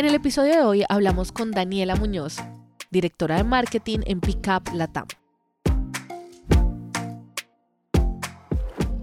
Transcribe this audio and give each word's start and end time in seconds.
En 0.00 0.06
el 0.06 0.14
episodio 0.14 0.54
de 0.54 0.62
hoy 0.62 0.84
hablamos 0.88 1.30
con 1.30 1.50
Daniela 1.50 1.94
Muñoz, 1.94 2.36
directora 2.90 3.36
de 3.36 3.44
marketing 3.44 3.98
en 4.06 4.22
Pickup 4.22 4.72
Latam. 4.72 5.06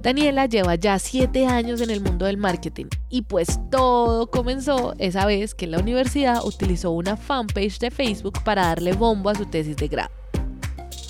Daniela 0.02 0.48
lleva 0.48 0.74
ya 0.74 0.98
siete 0.98 1.46
años 1.46 1.82
en 1.82 1.92
el 1.92 2.02
mundo 2.02 2.26
del 2.26 2.38
marketing 2.38 2.88
y 3.12 3.22
pues 3.22 3.60
todo 3.70 4.32
comenzó 4.32 4.96
esa 4.98 5.28
vez 5.28 5.54
que 5.54 5.68
la 5.68 5.78
universidad 5.78 6.44
utilizó 6.44 6.90
una 6.90 7.16
fanpage 7.16 7.78
de 7.78 7.92
Facebook 7.92 8.42
para 8.44 8.64
darle 8.64 8.94
bombo 8.94 9.30
a 9.30 9.36
su 9.36 9.46
tesis 9.46 9.78
de 9.78 9.90
grado. 9.90 10.10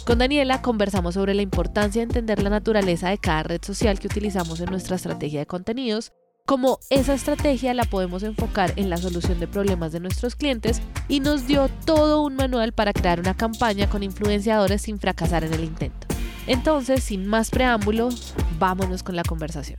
Con 0.06 0.20
Daniela 0.20 0.62
conversamos 0.62 1.14
sobre 1.14 1.34
la 1.34 1.44
importancia 1.44 2.02
de 2.02 2.08
entender 2.08 2.44
la 2.44 2.50
naturaleza 2.50 3.08
de 3.08 3.20
cada 3.20 3.44
red 3.44 3.62
social 3.64 4.00
que 4.00 4.08
utilizamos 4.08 4.60
en 4.60 4.70
nuestra 4.70 4.98
estrategia 4.98 5.40
de 5.40 5.46
contenidos 5.46 6.12
cómo 6.48 6.80
esa 6.90 7.14
estrategia 7.14 7.74
la 7.74 7.84
podemos 7.84 8.24
enfocar 8.24 8.72
en 8.78 8.90
la 8.90 8.96
solución 8.96 9.38
de 9.38 9.50
problemas 9.50 9.92
de 9.92 10.00
nuestros 10.00 10.38
clientes 10.38 10.82
y 11.10 11.20
nos 11.20 11.46
dio 11.46 11.68
todo 11.86 12.24
un 12.24 12.38
manual 12.38 12.72
para 12.72 12.94
crear 12.94 13.20
una 13.20 13.36
campaña 13.36 13.90
con 13.90 14.02
influenciadores 14.02 14.84
sin 14.84 14.98
fracasar 14.98 15.44
en 15.44 15.54
el 15.54 15.66
intento. 15.66 16.08
Entonces, 16.48 17.04
sin 17.04 17.28
más 17.28 17.50
preámbulos, 17.50 18.34
vámonos 18.58 19.04
con 19.04 19.18
la 19.18 19.24
conversación. 19.24 19.78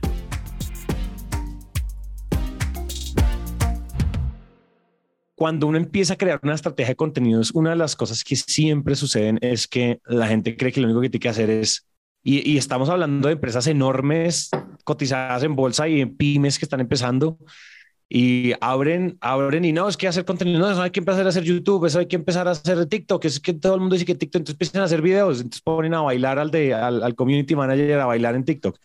Cuando 5.33 5.65
uno 5.65 5.79
empieza 5.79 6.13
a 6.13 6.17
crear 6.17 6.39
una 6.43 6.53
estrategia 6.53 6.89
de 6.89 6.95
contenidos, 6.95 7.49
una 7.49 7.71
de 7.71 7.77
las 7.77 7.95
cosas 7.95 8.23
que 8.23 8.35
siempre 8.35 8.93
suceden 8.93 9.39
es 9.41 9.67
que 9.67 10.01
la 10.05 10.27
gente 10.27 10.55
cree 10.55 10.71
que 10.71 10.81
lo 10.81 10.87
único 10.87 11.01
que 11.01 11.09
tiene 11.09 11.21
que 11.23 11.29
hacer 11.29 11.49
es 11.49 11.89
y, 12.21 12.57
estamos 12.57 12.89
hablando 12.89 13.27
de 13.27 13.35
empresas 13.35 13.65
enormes 13.67 14.49
cotizadas 14.89 15.43
en 15.43 15.55
bolsa 15.55 15.87
y 15.87 16.01
en 16.01 16.17
pymes 16.17 16.57
que 16.57 16.65
están 16.65 16.79
empezando 16.79 17.37
y 18.09 18.53
abren, 18.59 19.19
abren 19.21 19.63
y 19.63 19.71
no, 19.71 19.87
es 19.87 19.95
que 19.95 20.07
hacer 20.07 20.25
contenido, 20.25 20.57
no, 20.57 20.71
eso 20.71 20.81
hay 20.81 20.89
que 20.89 20.99
empezar 20.99 21.27
a 21.27 21.29
hacer 21.29 21.43
YouTube, 21.43 21.85
eso 21.85 21.99
hay 21.99 22.07
que 22.07 22.15
empezar 22.15 22.47
a 22.47 22.51
hacer 22.51 22.87
TikTok, 22.87 23.23
es 23.25 23.39
que 23.39 23.53
todo 23.53 23.75
el 23.75 23.81
mundo 23.81 23.93
dice 23.93 24.05
que 24.07 24.15
TikTok, 24.15 24.39
entonces 24.39 24.55
empiezan 24.55 24.81
a 24.81 24.85
hacer 24.85 25.03
videos, 25.03 25.37
entonces 25.37 25.61
ponen 25.61 25.93
a 25.93 26.01
bailar 26.01 26.39
al, 26.39 26.49
de, 26.49 26.73
al, 26.73 27.13
community 27.13 27.55
manager 27.55 27.99
a 27.99 28.07
bailar 28.07 28.33
en 28.33 28.45
TikTok. 28.45 28.79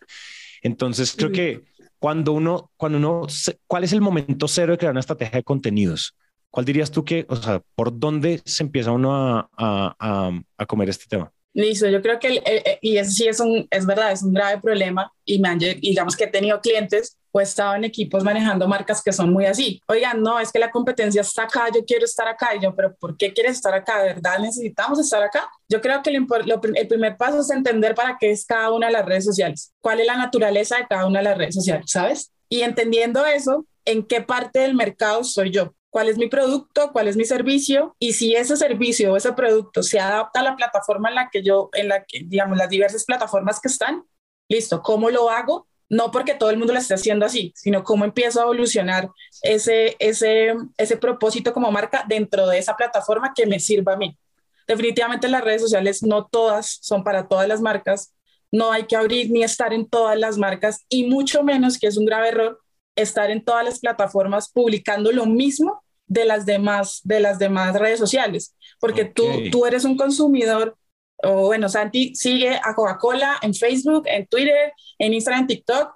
Entonces 0.60 1.14
creo 1.16 1.32
que 1.32 1.62
cuando 1.98 2.32
uno, 2.32 2.70
cuando 2.76 2.98
uno, 2.98 3.26
¿cuál 3.66 3.84
es 3.84 3.94
el 3.94 4.02
momento 4.02 4.46
cero 4.46 4.72
de 4.72 4.78
crear 4.78 4.92
una 4.92 5.00
estrategia 5.00 5.38
de 5.38 5.42
contenidos? 5.42 6.14
¿Cuál 6.50 6.66
dirías 6.66 6.90
tú 6.90 7.02
que, 7.02 7.24
o 7.30 7.36
sea, 7.36 7.62
por 7.74 7.98
dónde 7.98 8.42
se 8.44 8.62
empieza 8.62 8.92
uno 8.92 9.16
a, 9.16 9.48
a, 9.56 10.40
a 10.58 10.66
comer 10.66 10.90
este 10.90 11.06
tema? 11.08 11.32
Listo, 11.54 11.88
yo 11.88 12.02
creo 12.02 12.18
que, 12.18 12.78
y 12.82 12.96
eso 12.96 13.10
sí 13.12 13.28
es, 13.28 13.38
un, 13.38 13.68
es 13.70 13.86
verdad, 13.86 14.10
es 14.10 14.24
un 14.24 14.34
grave 14.34 14.60
problema 14.60 15.12
y, 15.24 15.38
me 15.38 15.48
han, 15.48 15.58
digamos 15.58 16.16
que 16.16 16.24
he 16.24 16.26
tenido 16.26 16.60
clientes 16.60 17.16
o 17.30 17.40
he 17.40 17.44
estado 17.44 17.76
en 17.76 17.84
equipos 17.84 18.24
manejando 18.24 18.66
marcas 18.66 19.00
que 19.00 19.12
son 19.12 19.32
muy 19.32 19.46
así. 19.46 19.80
Oigan, 19.86 20.20
no, 20.20 20.40
es 20.40 20.50
que 20.50 20.58
la 20.58 20.72
competencia 20.72 21.20
está 21.20 21.44
acá, 21.44 21.66
yo 21.72 21.84
quiero 21.84 22.06
estar 22.06 22.26
acá. 22.26 22.56
Y 22.56 22.60
yo, 22.60 22.74
pero 22.74 22.96
¿por 22.96 23.16
qué 23.16 23.32
quieres 23.32 23.52
estar 23.52 23.72
acá? 23.72 24.02
¿De 24.02 24.14
verdad 24.14 24.40
necesitamos 24.40 24.98
estar 24.98 25.22
acá? 25.22 25.48
Yo 25.68 25.80
creo 25.80 26.02
que 26.02 26.10
el 26.10 26.88
primer 26.88 27.16
paso 27.16 27.40
es 27.40 27.50
entender 27.50 27.94
para 27.94 28.16
qué 28.18 28.32
es 28.32 28.44
cada 28.44 28.72
una 28.72 28.88
de 28.88 28.92
las 28.94 29.06
redes 29.06 29.24
sociales, 29.24 29.72
cuál 29.80 30.00
es 30.00 30.06
la 30.06 30.16
naturaleza 30.16 30.78
de 30.78 30.86
cada 30.88 31.06
una 31.06 31.20
de 31.20 31.24
las 31.24 31.38
redes 31.38 31.54
sociales, 31.54 31.86
¿sabes? 31.88 32.32
Y 32.48 32.62
entendiendo 32.62 33.24
eso, 33.26 33.64
¿en 33.84 34.04
qué 34.04 34.20
parte 34.22 34.58
del 34.58 34.74
mercado 34.74 35.22
soy 35.22 35.52
yo? 35.52 35.72
Cuál 35.94 36.08
es 36.08 36.18
mi 36.18 36.26
producto, 36.26 36.90
cuál 36.90 37.06
es 37.06 37.16
mi 37.16 37.24
servicio 37.24 37.94
y 38.00 38.14
si 38.14 38.34
ese 38.34 38.56
servicio 38.56 39.12
o 39.12 39.16
ese 39.16 39.32
producto 39.32 39.80
se 39.84 40.00
adapta 40.00 40.40
a 40.40 40.42
la 40.42 40.56
plataforma 40.56 41.08
en 41.08 41.14
la 41.14 41.30
que 41.30 41.40
yo, 41.40 41.70
en 41.72 41.86
la 41.86 42.02
que, 42.02 42.24
digamos, 42.26 42.58
las 42.58 42.68
diversas 42.68 43.04
plataformas 43.04 43.60
que 43.60 43.68
están, 43.68 44.02
listo, 44.48 44.82
¿cómo 44.82 45.08
lo 45.10 45.30
hago? 45.30 45.68
No 45.88 46.10
porque 46.10 46.34
todo 46.34 46.50
el 46.50 46.56
mundo 46.56 46.72
lo 46.72 46.80
esté 46.80 46.94
haciendo 46.94 47.24
así, 47.24 47.52
sino 47.54 47.84
cómo 47.84 48.04
empiezo 48.04 48.40
a 48.40 48.42
evolucionar 48.42 49.08
ese, 49.42 49.94
ese, 50.00 50.54
ese 50.76 50.96
propósito 50.96 51.52
como 51.52 51.70
marca 51.70 52.04
dentro 52.08 52.48
de 52.48 52.58
esa 52.58 52.74
plataforma 52.74 53.32
que 53.32 53.46
me 53.46 53.60
sirva 53.60 53.92
a 53.92 53.96
mí. 53.96 54.18
Definitivamente 54.66 55.28
las 55.28 55.44
redes 55.44 55.62
sociales 55.62 56.02
no 56.02 56.26
todas 56.26 56.80
son 56.82 57.04
para 57.04 57.28
todas 57.28 57.46
las 57.46 57.60
marcas, 57.60 58.12
no 58.50 58.72
hay 58.72 58.86
que 58.86 58.96
abrir 58.96 59.30
ni 59.30 59.44
estar 59.44 59.72
en 59.72 59.88
todas 59.88 60.18
las 60.18 60.38
marcas 60.38 60.84
y 60.88 61.04
mucho 61.04 61.44
menos, 61.44 61.78
que 61.78 61.86
es 61.86 61.96
un 61.96 62.04
grave 62.04 62.30
error, 62.30 62.60
estar 62.96 63.30
en 63.30 63.44
todas 63.44 63.64
las 63.64 63.78
plataformas 63.78 64.50
publicando 64.50 65.12
lo 65.12 65.26
mismo 65.26 65.83
de 66.06 66.24
las 66.24 66.46
demás, 66.46 67.00
de 67.04 67.20
las 67.20 67.38
demás 67.38 67.78
redes 67.78 67.98
sociales, 67.98 68.54
porque 68.80 69.04
tú, 69.04 69.24
tú 69.50 69.66
eres 69.66 69.84
un 69.84 69.96
consumidor, 69.96 70.76
o 71.22 71.46
bueno, 71.46 71.68
Santi 71.68 72.14
sigue 72.14 72.60
a 72.62 72.74
Coca-Cola 72.74 73.38
en 73.42 73.54
Facebook, 73.54 74.04
en 74.06 74.26
Twitter, 74.26 74.72
en 74.98 75.14
Instagram, 75.14 75.42
en 75.42 75.46
TikTok. 75.46 75.94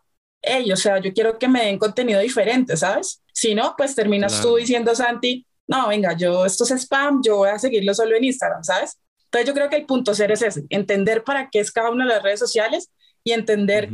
O 0.72 0.76
sea, 0.76 0.98
yo 0.98 1.12
quiero 1.12 1.38
que 1.38 1.48
me 1.48 1.64
den 1.64 1.78
contenido 1.78 2.20
diferente, 2.20 2.76
¿sabes? 2.76 3.22
Si 3.32 3.54
no, 3.54 3.74
pues 3.76 3.94
terminas 3.94 4.40
tú 4.40 4.56
diciendo, 4.56 4.94
Santi, 4.94 5.44
no, 5.66 5.88
venga, 5.88 6.16
yo 6.16 6.46
esto 6.46 6.64
es 6.64 6.70
spam, 6.70 7.20
yo 7.22 7.36
voy 7.36 7.50
a 7.50 7.58
seguirlo 7.58 7.92
solo 7.92 8.16
en 8.16 8.24
Instagram, 8.24 8.64
¿sabes? 8.64 8.98
Entonces 9.24 9.46
yo 9.46 9.54
creo 9.54 9.68
que 9.68 9.76
el 9.76 9.84
punto 9.84 10.14
ser 10.14 10.32
es 10.32 10.40
ese, 10.40 10.64
entender 10.70 11.22
para 11.22 11.50
qué 11.50 11.60
es 11.60 11.70
cada 11.70 11.90
una 11.90 12.04
de 12.04 12.14
las 12.14 12.22
redes 12.22 12.40
sociales 12.40 12.90
y 13.22 13.32
entender 13.32 13.90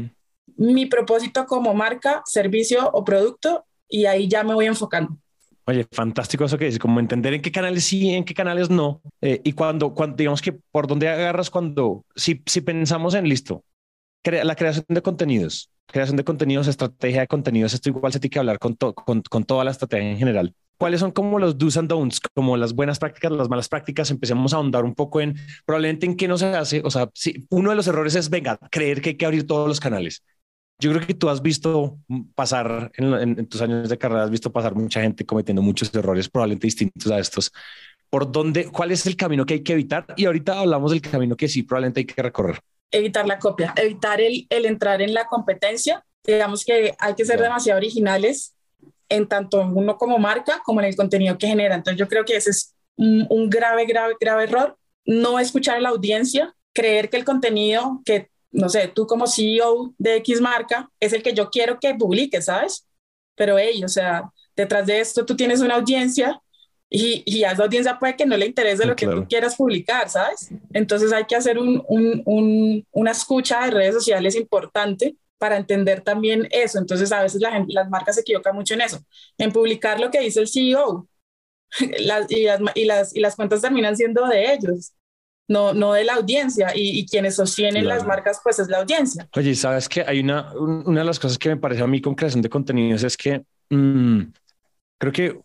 mi 0.57 0.87
propósito 0.87 1.47
como 1.47 1.75
marca, 1.75 2.23
servicio 2.25 2.89
o 2.93 3.05
producto 3.05 3.67
y 3.89 4.07
ahí 4.07 4.29
ya 4.29 4.45
me 4.45 4.55
voy 4.55 4.67
enfocando. 4.67 5.17
Oye, 5.67 5.87
fantástico 5.91 6.45
eso 6.45 6.59
que 6.59 6.67
dices, 6.67 6.79
como 6.79 7.01
entender 7.01 7.33
en 7.33 7.41
qué 7.41 7.51
canales 7.51 7.85
sí, 7.85 8.11
en 8.11 8.25
qué 8.25 8.35
canales 8.35 8.69
no. 8.69 9.01
Eh, 9.23 9.41
y 9.45 9.53
cuando, 9.53 9.95
cuando, 9.95 10.17
digamos 10.17 10.43
que 10.43 10.53
por 10.53 10.87
dónde 10.87 11.09
agarras 11.09 11.49
cuando, 11.49 12.05
si, 12.15 12.43
si 12.45 12.61
pensamos 12.61 13.15
en 13.15 13.29
listo, 13.29 13.65
la 14.25 14.57
creación 14.57 14.85
de 14.89 15.03
contenidos, 15.03 15.71
creación 15.87 16.17
de 16.17 16.25
contenidos, 16.25 16.67
estrategia 16.67 17.21
de 17.21 17.27
contenidos, 17.27 17.73
esto 17.75 17.89
igual 17.89 18.13
se 18.13 18.21
tiene 18.21 18.33
que 18.33 18.39
hablar 18.39 18.59
con, 18.59 18.75
con, 18.75 19.23
con 19.23 19.45
toda 19.45 19.65
la 19.65 19.71
estrategia 19.71 20.11
en 20.11 20.19
general. 20.19 20.55
¿Cuáles 20.77 21.01
son 21.01 21.13
como 21.13 21.39
los 21.39 21.57
do's 21.57 21.77
and 21.77 21.89
don'ts, 21.89 22.21
como 22.35 22.57
las 22.57 22.75
buenas 22.75 22.99
prácticas, 22.99 23.33
las 23.33 23.49
malas 23.49 23.69
prácticas? 23.69 24.11
Empecemos 24.11 24.53
a 24.53 24.57
ahondar 24.57 24.85
un 24.85 24.95
poco 24.95 25.21
en 25.21 25.37
probablemente 25.65 26.05
en 26.05 26.17
qué 26.17 26.27
no 26.27 26.37
se 26.37 26.47
hace. 26.47 26.83
O 26.85 26.91
sea, 26.91 27.09
si 27.15 27.47
uno 27.49 27.71
de 27.71 27.77
los 27.77 27.87
errores 27.87 28.15
es, 28.17 28.29
venga, 28.29 28.59
creer 28.71 29.01
que 29.01 29.11
hay 29.11 29.17
que 29.17 29.25
abrir 29.25 29.47
todos 29.47 29.69
los 29.69 29.79
canales. 29.79 30.25
Yo 30.79 30.93
creo 30.93 31.07
que 31.07 31.15
tú 31.15 31.29
has 31.29 31.41
visto 31.41 31.99
pasar 32.35 32.91
en, 32.97 33.47
tus 33.47 33.61
años 33.63 33.89
de 33.89 33.97
carrera, 33.97 34.25
has 34.25 34.31
visto 34.31 34.53
pasar 34.53 34.75
mucha 34.75 35.01
gente 35.01 35.25
cometiendo 35.25 35.63
muchos 35.63 35.95
errores, 35.95 36.29
probablemente 36.29 36.67
distintos 36.67 37.11
a 37.11 37.19
estos. 37.19 37.53
¿Por 38.11 38.31
dónde, 38.31 38.67
cuál 38.67 38.91
es 38.91 39.07
el 39.07 39.17
camino 39.17 39.47
que 39.47 39.55
hay 39.55 39.63
que 39.63 39.73
evitar? 39.73 40.07
Y 40.17 40.27
ahorita 40.27 40.59
hablamos 40.59 40.91
del 40.91 41.01
camino 41.01 41.37
que 41.37 41.49
sí, 41.49 41.63
probablemente 41.63 42.01
hay 42.01 42.07
que 42.07 42.23
recorrer. 42.23 42.61
Evitar 42.91 43.27
la 43.27 43.39
copia, 43.39 43.73
evitar 43.77 44.21
el, 44.21 44.47
el 44.51 44.67
entrar 44.67 45.01
en 45.01 45.15
la 45.15 45.27
competencia. 45.27 46.05
Digamos 46.25 46.65
que 46.65 46.95
hay 46.99 47.15
que 47.15 47.25
ser 47.25 47.41
demasiado 47.41 47.79
originales 47.79 48.55
en 49.09 49.29
tanto 49.29 49.61
uno 49.61 49.97
como 49.97 50.19
marca 50.19 50.61
como 50.65 50.81
en 50.81 50.87
el 50.87 50.97
contenido 50.97 51.39
que 51.39 51.47
genera. 51.47 51.75
Entonces 51.75 51.99
yo 51.99 52.09
creo 52.09 52.25
que 52.25 52.37
ese 52.37 52.51
es 52.51 52.75
un, 52.97 53.27
un 53.31 53.49
grave, 53.49 53.87
grave, 53.87 54.15
grave 54.21 54.45
error. 54.45 54.77
No 55.07 55.39
escuchar 55.39 55.77
a 55.77 55.81
la 55.81 55.91
audiencia, 55.91 56.55
creer 56.73 57.11
que 57.11 57.17
el 57.17 57.25
contenido 57.25 58.01
que 58.05 58.29
no 58.55 58.69
sé, 58.69 58.89
tú 58.89 59.07
como 59.07 59.27
CEO 59.27 59.93
de 59.99 60.17
X 60.17 60.41
marca, 60.41 60.89
es 61.01 61.13
el 61.13 61.23
que 61.23 61.35
yo 61.35 61.51
quiero 61.51 61.79
que 61.81 61.95
publique, 61.95 62.41
¿sabes? 62.41 62.87
Pero 63.35 63.59
ellos, 63.59 63.91
o 63.91 63.95
sea, 63.95 64.31
detrás 64.57 64.87
de 64.87 65.01
esto 65.01 65.27
tú 65.27 65.37
tienes 65.37 65.61
una 65.61 65.75
audiencia 65.75 66.41
y, 66.89 67.25
y 67.27 67.43
a 67.43 67.51
esa 67.51 67.65
audiencia 67.65 67.99
puede 67.99 68.17
que 68.17 68.27
no 68.27 68.37
le 68.37 68.47
interese 68.47 68.87
lo 68.87 68.95
que 68.95 69.07
tú 69.07 69.27
quieras 69.29 69.57
publicar, 69.57 70.09
¿sabes? 70.09 70.51
Entonces 70.73 71.13
hay 71.13 71.25
que 71.25 71.35
hacer 71.35 71.59
un, 71.59 71.83
un, 71.89 72.87
una 72.93 73.11
escucha 73.11 73.65
de 73.65 73.73
redes 73.73 73.95
sociales 73.95 74.37
importante 74.37 75.17
para 75.39 75.57
entender 75.57 76.03
también 76.03 76.47
eso. 76.53 76.79
Entonces 76.79 77.11
a 77.11 77.23
veces 77.23 77.41
la 77.41 77.51
gente, 77.51 77.73
las 77.73 77.91
marcas 77.91 78.15
se 78.15 78.21
equivocan 78.21 78.55
mucho 78.55 78.75
en 78.75 78.83
eso, 78.83 79.01
en 79.37 79.51
publicar 79.51 79.99
lo 79.99 80.11
que 80.11 80.21
dice 80.21 80.41
el 80.41 80.49
CEO. 80.49 81.09
Las, 81.99 82.31
y, 82.31 82.45
las, 82.45 82.61
y, 82.77 82.85
las, 82.85 83.17
y 83.17 83.21
las 83.21 83.35
cuentas 83.35 83.61
terminan 83.61 83.97
siendo 83.97 84.29
de 84.29 84.53
ellos 84.53 84.93
no, 85.49 85.75
no 85.75 85.93
de 85.93 86.05
la 86.05 86.15
audiencia 86.15 86.73
y, 86.75 87.05
quienes 87.07 87.37
sostienen 87.37 87.87
las 87.87 88.07
marcas 88.07 88.41
pues 88.43 88.59
es 88.59 88.69
la 88.69 88.79
audiencia. 88.79 89.29
Oye, 89.37 89.55
sabes 89.55 89.89
que 89.89 90.03
hay 90.03 90.21
una, 90.21 90.53
una 90.55 91.01
de 91.01 91.07
las 91.07 91.19
cosas 91.19 91.39
que 91.39 91.51
me 91.51 91.57
parece 91.57 91.83
a 91.83 91.87
mí 91.87 92.01
con 92.01 92.15
creación 92.15 92.43
de 92.43 92.49
contenidos 92.49 93.03
es 93.03 93.17
que 93.17 93.45
mm, 93.71 94.21
creo 94.99 95.13
que 95.13 95.41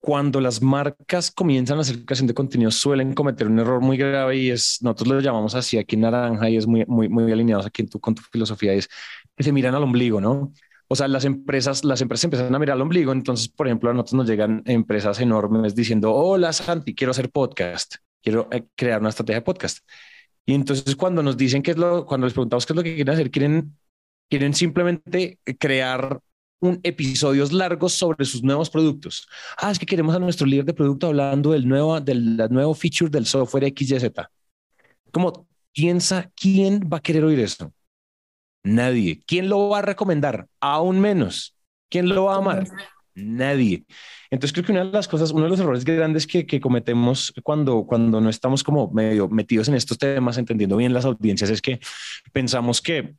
cuando 0.00 0.40
las 0.40 0.62
marcas 0.62 1.30
comienzan 1.30 1.78
a 1.78 1.80
hacer 1.80 2.04
creación 2.04 2.28
de 2.28 2.34
contenido 2.34 2.70
suelen 2.70 3.12
cometer 3.12 3.48
un 3.48 3.58
error 3.58 3.80
muy 3.80 3.96
grave 3.96 4.36
y 4.36 4.50
es, 4.50 4.78
nosotros 4.80 5.08
lo 5.08 5.20
llamamos 5.20 5.54
así 5.54 5.78
aquí 5.78 5.96
en 5.96 6.02
Naranja 6.02 6.48
y 6.48 6.56
es 6.56 6.66
muy, 6.66 6.84
muy, 6.86 7.08
muy 7.08 7.30
alineados 7.32 7.66
aquí 7.66 7.82
en 7.82 7.88
tu, 7.88 7.98
con 7.98 8.14
tu 8.14 8.22
filosofía, 8.22 8.72
es 8.72 8.88
que 9.36 9.42
se 9.42 9.52
miran 9.52 9.74
al 9.74 9.82
ombligo, 9.82 10.20
¿no? 10.20 10.52
O 10.88 10.94
sea, 10.94 11.08
las 11.08 11.24
empresas, 11.24 11.84
las 11.84 12.00
empresas 12.00 12.24
empiezan 12.24 12.54
a 12.54 12.58
mirar 12.60 12.74
al 12.74 12.82
ombligo. 12.82 13.10
Entonces, 13.10 13.48
por 13.48 13.66
ejemplo, 13.66 13.90
a 13.90 13.92
nosotros 13.92 14.14
nos 14.14 14.28
llegan 14.28 14.62
empresas 14.66 15.18
enormes 15.20 15.74
diciendo, 15.74 16.14
hola 16.14 16.52
Santi, 16.52 16.94
quiero 16.94 17.10
hacer 17.10 17.30
podcast, 17.30 17.96
quiero 18.22 18.48
eh, 18.52 18.64
crear 18.74 19.00
una 19.00 19.10
estrategia 19.10 19.40
de 19.40 19.44
podcast. 19.44 19.78
Y 20.44 20.54
entonces 20.54 20.94
cuando 20.96 21.22
nos 21.22 21.36
dicen 21.36 21.62
qué 21.62 21.72
es 21.72 21.76
lo, 21.76 22.06
cuando 22.06 22.26
les 22.26 22.34
preguntamos 22.34 22.66
qué 22.66 22.72
es 22.72 22.76
lo 22.76 22.82
que 22.82 22.94
quieren 22.94 23.12
hacer, 23.12 23.30
quieren, 23.30 23.76
quieren 24.28 24.54
simplemente 24.54 25.38
crear 25.58 26.20
un 26.60 26.80
episodios 26.82 27.52
largos 27.52 27.92
sobre 27.92 28.24
sus 28.24 28.42
nuevos 28.42 28.70
productos. 28.70 29.28
Ah, 29.58 29.70
es 29.70 29.78
que 29.78 29.86
queremos 29.86 30.14
a 30.14 30.18
nuestro 30.18 30.46
líder 30.46 30.64
de 30.64 30.74
producto 30.74 31.08
hablando 31.08 31.52
del 31.52 31.68
nuevo, 31.68 32.00
del 32.00 32.36
nuevo 32.50 32.74
feature 32.74 33.10
del 33.10 33.26
software 33.26 33.72
XYZ. 33.76 34.10
Como 35.12 35.46
piensa 35.72 36.30
quién 36.34 36.88
va 36.92 36.98
a 36.98 37.02
querer 37.02 37.24
oír 37.24 37.40
eso. 37.40 37.72
Nadie. 38.64 39.22
¿Quién 39.26 39.48
lo 39.48 39.68
va 39.68 39.78
a 39.78 39.82
recomendar? 39.82 40.48
Aún 40.60 41.00
menos. 41.00 41.56
¿Quién 41.88 42.08
lo 42.08 42.24
va 42.24 42.34
a 42.34 42.38
amar? 42.38 42.66
Nadie. 43.16 43.84
Entonces 44.30 44.52
creo 44.52 44.66
que 44.66 44.72
una 44.72 44.84
de 44.84 44.92
las 44.92 45.08
cosas, 45.08 45.30
uno 45.30 45.44
de 45.44 45.48
los 45.50 45.60
errores 45.60 45.84
grandes 45.86 46.26
que, 46.26 46.60
cometemos 46.60 47.32
cuando, 47.42 47.86
cuando 47.86 48.20
no 48.20 48.28
estamos 48.28 48.62
como 48.62 48.90
medio 48.90 49.26
metidos 49.28 49.68
en 49.68 49.74
estos 49.74 49.96
temas, 49.96 50.36
entendiendo 50.36 50.76
bien 50.76 50.92
las 50.92 51.06
audiencias, 51.06 51.48
es 51.48 51.62
que 51.62 51.80
pensamos 52.32 52.82
que 52.82 53.14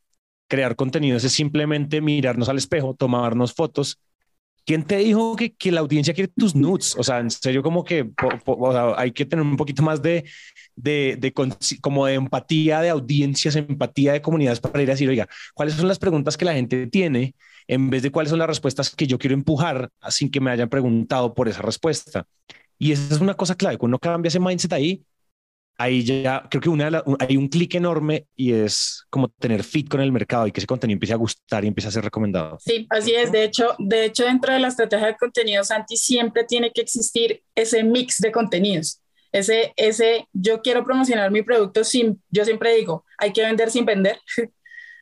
crear 0.48 0.76
contenidos 0.76 1.24
es 1.24 1.32
simplemente 1.32 2.00
mirarnos 2.00 2.48
al 2.48 2.60
espejo, 2.60 2.94
tomarnos 2.94 3.54
fotos. 3.54 4.00
¿Quién 4.66 4.84
te 4.84 4.98
dijo 4.98 5.36
que, 5.36 5.54
que 5.56 5.72
la 5.72 5.80
audiencia 5.80 6.14
quiere 6.14 6.32
tus 6.36 6.54
nudes? 6.54 6.96
O 6.98 7.04
sea, 7.04 7.20
en 7.20 7.32
serio, 7.32 7.64
como 7.64 7.84
que 7.84 8.12
hay 8.98 9.12
que 9.14 9.26
tener 9.26 9.44
un 9.44 9.58
poquito 9.58 9.82
más 9.82 10.02
de, 10.02 10.26
de, 10.76 11.18
de, 11.18 11.34
como 11.82 12.06
de 12.06 12.16
empatía 12.16 12.82
de 12.82 12.90
audiencias, 12.90 13.56
empatía 13.56 14.14
de 14.14 14.22
comunidades 14.22 14.60
para 14.60 14.84
ir 14.84 14.90
a 14.90 14.94
decir, 14.94 15.10
oiga, 15.10 15.28
¿cuáles 15.56 15.74
son 15.74 15.88
las 15.88 15.98
preguntas 15.98 16.38
que 16.38 16.46
la 16.46 16.54
gente 16.54 16.86
tiene 16.88 17.34
en 17.68 17.90
vez 17.90 18.04
de 18.04 18.12
cuáles 18.12 18.30
son 18.30 18.40
las 18.40 18.48
respuestas 18.48 18.96
que 18.96 19.08
yo 19.08 19.18
quiero 19.18 19.34
empujar 19.34 19.90
sin 20.10 20.32
que 20.32 20.40
me 20.40 20.52
hayan 20.52 20.70
preguntado 20.70 21.34
por 21.34 21.48
esa 21.48 21.62
respuesta? 21.62 22.26
Y 22.80 22.92
esa 22.92 23.14
es 23.14 23.22
una 23.22 23.34
cosa 23.34 23.56
clave. 23.56 23.78
Cuando 23.78 23.96
uno 23.96 24.00
cambia 24.00 24.30
ese 24.30 24.40
mindset 24.40 24.74
ahí, 24.74 25.04
ahí 25.78 26.04
ya 26.04 26.48
creo 26.50 26.62
que 26.62 26.70
una 26.70 27.04
hay 27.20 27.38
un 27.38 27.48
clic 27.48 27.76
enorme 27.76 28.28
y 28.36 28.54
es 28.54 29.06
como 29.10 29.30
tener 29.30 29.64
fit 29.64 29.88
con 29.88 30.02
el 30.02 30.12
mercado 30.12 30.48
y 30.48 30.52
que 30.52 30.60
ese 30.60 30.68
contenido 30.68 30.96
empiece 30.96 31.14
a 31.14 31.18
gustar 31.18 31.64
y 31.64 31.68
empiece 31.68 31.88
a 31.88 31.92
ser 31.92 32.04
recomendado. 32.04 32.58
Sí, 32.60 32.88
así 32.90 33.14
es. 33.14 33.32
De 33.32 33.44
hecho, 33.44 33.76
de 33.78 34.06
hecho 34.06 34.26
dentro 34.26 34.54
de 34.54 34.60
la 34.60 34.70
estrategia 34.70 35.08
de 35.08 35.16
contenidos, 35.16 35.68
Santi, 35.68 35.98
siempre 35.98 36.44
tiene 36.46 36.72
que 36.72 36.82
existir 36.82 37.44
ese 37.56 37.84
mix 37.84 38.18
de 38.20 38.32
contenidos. 38.32 39.02
Ese, 39.32 39.74
ese, 39.76 40.28
yo 40.34 40.62
quiero 40.62 40.84
promocionar 40.84 41.32
mi 41.32 41.44
producto 41.44 41.84
sin, 41.84 42.22
yo 42.30 42.46
siempre 42.46 42.76
digo, 42.76 43.06
hay 43.18 43.34
que 43.34 43.42
vender 43.42 43.70
sin 43.70 43.86
vender. 43.86 44.20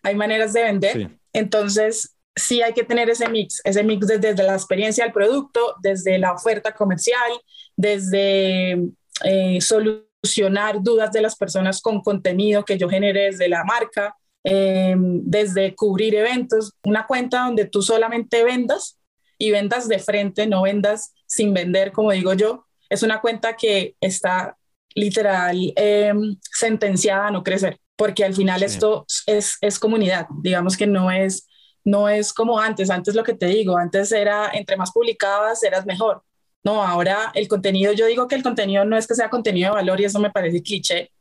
hay 0.04 0.16
maneras 0.16 0.52
de 0.54 0.64
vender. 0.64 1.12
Entonces, 1.32 2.15
sí 2.36 2.62
hay 2.62 2.74
que 2.74 2.84
tener 2.84 3.10
ese 3.10 3.30
mix, 3.30 3.62
ese 3.64 3.84
mix 3.84 4.08
desde, 4.08 4.30
desde, 4.30 4.44
la 4.44 4.54
experiencia 4.54 5.04
del 5.04 5.14
producto, 5.14 5.76
desde 5.82 6.20
la 6.20 6.34
oferta 6.34 6.74
comercial, 6.74 7.32
desde 7.76 8.78
eh, 9.24 9.62
solucionar 9.62 10.82
dudas 10.82 11.12
de 11.12 11.22
las 11.22 11.36
personas 11.36 11.82
con 11.82 12.02
contenido 12.02 12.66
que 12.66 12.78
yo 12.78 12.90
genere 12.90 13.26
desde 13.26 13.48
la 13.48 13.64
marca, 13.64 14.16
em, 14.44 15.22
desde 15.24 15.76
cubrir 15.76 16.16
eventos, 16.16 16.74
una 16.84 17.08
cuenta 17.08 17.46
donde 17.46 17.66
tú 17.66 17.82
solamente 17.82 18.44
vendas 18.44 19.00
y 19.38 19.52
vendas 19.52 19.88
de 19.88 20.00
frente, 20.00 20.48
no 20.48 20.64
vendas 20.64 21.14
sin 21.26 21.54
vender, 21.54 21.92
como 21.92 22.12
digo 22.12 22.34
yo. 22.34 22.66
Es 22.90 23.04
una 23.04 23.22
cuenta 23.22 23.56
que 23.56 23.96
está 24.02 24.58
literal 24.94 25.74
em, 25.76 26.38
sentenciada 26.52 27.28
a 27.28 27.32
no 27.32 27.44
crecer, 27.44 27.78
porque 27.96 28.24
al 28.24 28.34
final 28.34 28.64
esto 28.64 29.06
es, 29.26 29.58
es 29.62 29.80
comunidad, 29.80 30.28
digamos 30.42 30.78
que 30.78 30.88
no 30.88 31.12
es, 31.12 31.48
no 31.86 32.10
es 32.10 32.34
como 32.34 32.60
antes, 32.60 32.90
antes 32.90 33.16
lo 33.16 33.24
que 33.24 33.34
te 33.34 33.46
digo, 33.46 33.78
antes 33.78 34.12
era 34.12 34.50
entre 34.54 34.76
más 34.76 34.92
publicabas 34.92 35.64
eras 35.64 35.86
mejor, 35.86 36.24
no, 36.66 36.84
ahora 36.84 37.32
el 37.36 37.48
contenido, 37.48 37.94
yo 37.94 38.08
digo 38.08 38.28
que 38.28 38.34
el 38.34 38.42
contenido 38.42 38.84
no 38.86 38.98
es 38.98 39.06
que 39.06 39.14
sea 39.14 39.30
contenido 39.30 39.70
de 39.70 39.76
valor 39.76 40.02
y 40.02 40.06
eso 40.06 40.20
me 40.20 40.32
parece 40.32 40.64
cliché. 40.64 41.12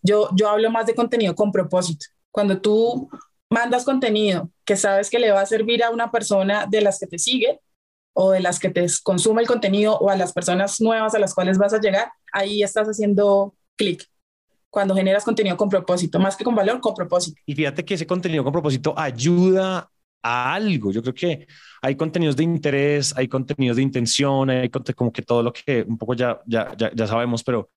Yo, 0.00 0.30
yo 0.34 0.48
hablo 0.48 0.70
más 0.70 0.86
de 0.86 0.94
contenido 0.94 1.34
con 1.34 1.52
propósito. 1.52 2.06
Cuando 2.30 2.58
tú 2.58 3.10
mandas 3.50 3.84
contenido 3.84 4.50
que 4.64 4.76
sabes 4.76 5.10
que 5.10 5.18
le 5.18 5.30
va 5.30 5.42
a 5.42 5.46
servir 5.46 5.84
a 5.84 5.90
una 5.90 6.10
persona 6.10 6.66
de 6.66 6.80
las 6.80 6.98
que 6.98 7.06
te 7.06 7.18
sigue 7.18 7.60
o 8.14 8.30
de 8.30 8.40
las 8.40 8.58
que 8.58 8.70
te 8.70 8.86
consume 9.02 9.42
el 9.42 9.48
contenido 9.48 9.98
o 9.98 10.08
a 10.08 10.16
las 10.16 10.32
personas 10.32 10.80
nuevas 10.80 11.14
a 11.14 11.18
las 11.18 11.34
cuales 11.34 11.58
vas 11.58 11.74
a 11.74 11.80
llegar, 11.80 12.10
ahí 12.32 12.62
estás 12.62 12.88
haciendo 12.88 13.54
clic 13.76 14.08
cuando 14.70 14.94
generas 14.94 15.22
contenido 15.22 15.56
con 15.56 15.68
propósito, 15.68 16.18
más 16.18 16.34
que 16.34 16.44
con 16.44 16.54
valor, 16.54 16.80
con 16.80 16.94
propósito. 16.94 17.40
Y 17.44 17.54
fíjate 17.54 17.84
que 17.84 17.94
ese 17.94 18.06
contenido 18.06 18.42
con 18.42 18.52
propósito 18.52 18.94
ayuda 18.96 19.90
a 20.24 20.54
algo. 20.54 20.90
Yo 20.90 21.02
creo 21.02 21.14
que 21.14 21.46
hay 21.82 21.94
contenidos 21.94 22.34
de 22.34 22.44
interés, 22.44 23.14
hay 23.16 23.28
contenidos 23.28 23.76
de 23.76 23.82
intención, 23.82 24.50
hay 24.50 24.70
como 24.70 25.12
que 25.12 25.22
todo 25.22 25.42
lo 25.42 25.52
que 25.52 25.84
un 25.86 25.98
poco 25.98 26.14
ya, 26.14 26.40
ya, 26.46 26.74
ya, 26.76 27.06
sabemos, 27.06 27.44
pero 27.44 27.70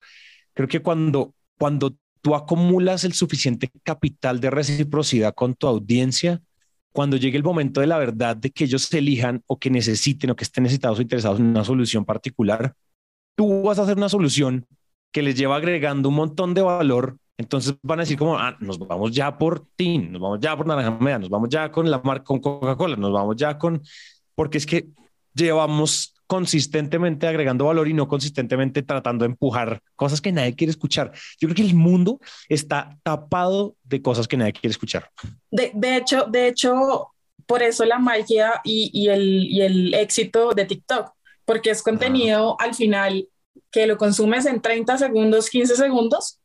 creo 0.53 0.67
que 0.67 0.79
cuando, 0.79 1.35
cuando 1.59 1.95
tú 2.21 2.33
acumulas 2.33 3.03
el 3.03 3.13
suficiente 3.13 3.69
capital 3.83 4.39
de 4.39 4.49
reciprocidad 4.49 5.35
con 5.35 5.55
tu 5.55 5.67
audiencia, 5.67 6.41
cuando 6.93 7.17
llegue 7.17 7.37
el 7.37 7.43
momento 7.43 7.81
de 7.81 7.87
la 7.87 7.97
verdad 7.97 8.35
de 8.37 8.49
que 8.49 8.63
ellos 8.63 8.83
se 8.83 8.99
elijan 8.99 9.43
o 9.45 9.59
que 9.59 9.69
necesiten 9.69 10.31
o 10.31 10.35
que 10.35 10.45
estén 10.45 10.63
necesitados 10.63 10.99
o 10.99 11.01
interesados 11.01 11.39
en 11.39 11.47
una 11.47 11.65
solución 11.65 12.05
particular, 12.05 12.73
tú 13.35 13.61
vas 13.61 13.77
a 13.77 13.83
hacer 13.83 13.97
una 13.97 14.09
solución 14.09 14.65
que 15.11 15.21
les 15.21 15.35
lleva 15.35 15.57
agregando 15.57 16.09
un 16.09 16.15
montón 16.15 16.53
de 16.53 16.61
valor 16.61 17.17
entonces 17.37 17.75
van 17.83 17.99
a 17.99 18.03
decir 18.03 18.17
como, 18.17 18.37
ah, 18.37 18.57
nos 18.59 18.79
vamos 18.79 19.11
ya 19.11 19.37
por 19.37 19.67
TIN, 19.75 20.11
nos 20.11 20.21
vamos 20.21 20.39
ya 20.39 20.57
por 20.57 20.65
Naranja 20.65 20.91
Media, 20.99 21.19
nos 21.19 21.29
vamos 21.29 21.49
ya 21.49 21.71
con 21.71 21.89
la 21.89 21.99
marca, 21.99 22.23
con 22.23 22.39
Coca-Cola, 22.39 22.95
nos 22.95 23.13
vamos 23.13 23.35
ya 23.35 23.57
con, 23.59 23.83
porque 24.33 24.57
es 24.57 24.65
que 24.65 24.87
llevamos 25.35 26.15
consistentemente 26.25 27.27
agregando 27.27 27.65
valor 27.65 27.87
y 27.87 27.93
no 27.93 28.07
consistentemente 28.07 28.81
tratando 28.81 29.23
de 29.23 29.31
empujar 29.31 29.81
cosas 29.95 30.19
que 30.19 30.31
nadie 30.31 30.55
quiere 30.55 30.71
escuchar. 30.71 31.13
Yo 31.39 31.47
creo 31.47 31.55
que 31.55 31.61
el 31.61 31.75
mundo 31.75 32.19
está 32.49 32.97
tapado 33.03 33.75
de 33.83 34.01
cosas 34.01 34.27
que 34.27 34.35
nadie 34.35 34.53
quiere 34.53 34.71
escuchar. 34.71 35.09
De, 35.51 35.71
de 35.75 35.95
hecho, 35.95 36.25
de 36.25 36.47
hecho, 36.47 37.13
por 37.45 37.61
eso 37.61 37.85
la 37.85 37.99
magia 37.99 38.59
y, 38.63 38.89
y, 38.93 39.09
el, 39.09 39.45
y 39.45 39.61
el 39.61 39.93
éxito 39.93 40.53
de 40.53 40.65
TikTok, 40.65 41.11
porque 41.45 41.69
es 41.69 41.83
contenido 41.83 42.57
al 42.59 42.73
final 42.73 43.29
que 43.71 43.85
lo 43.85 43.97
consumes 43.97 44.47
en 44.47 44.59
30 44.59 44.97
segundos, 44.97 45.49
15 45.49 45.75
segundos 45.75 46.39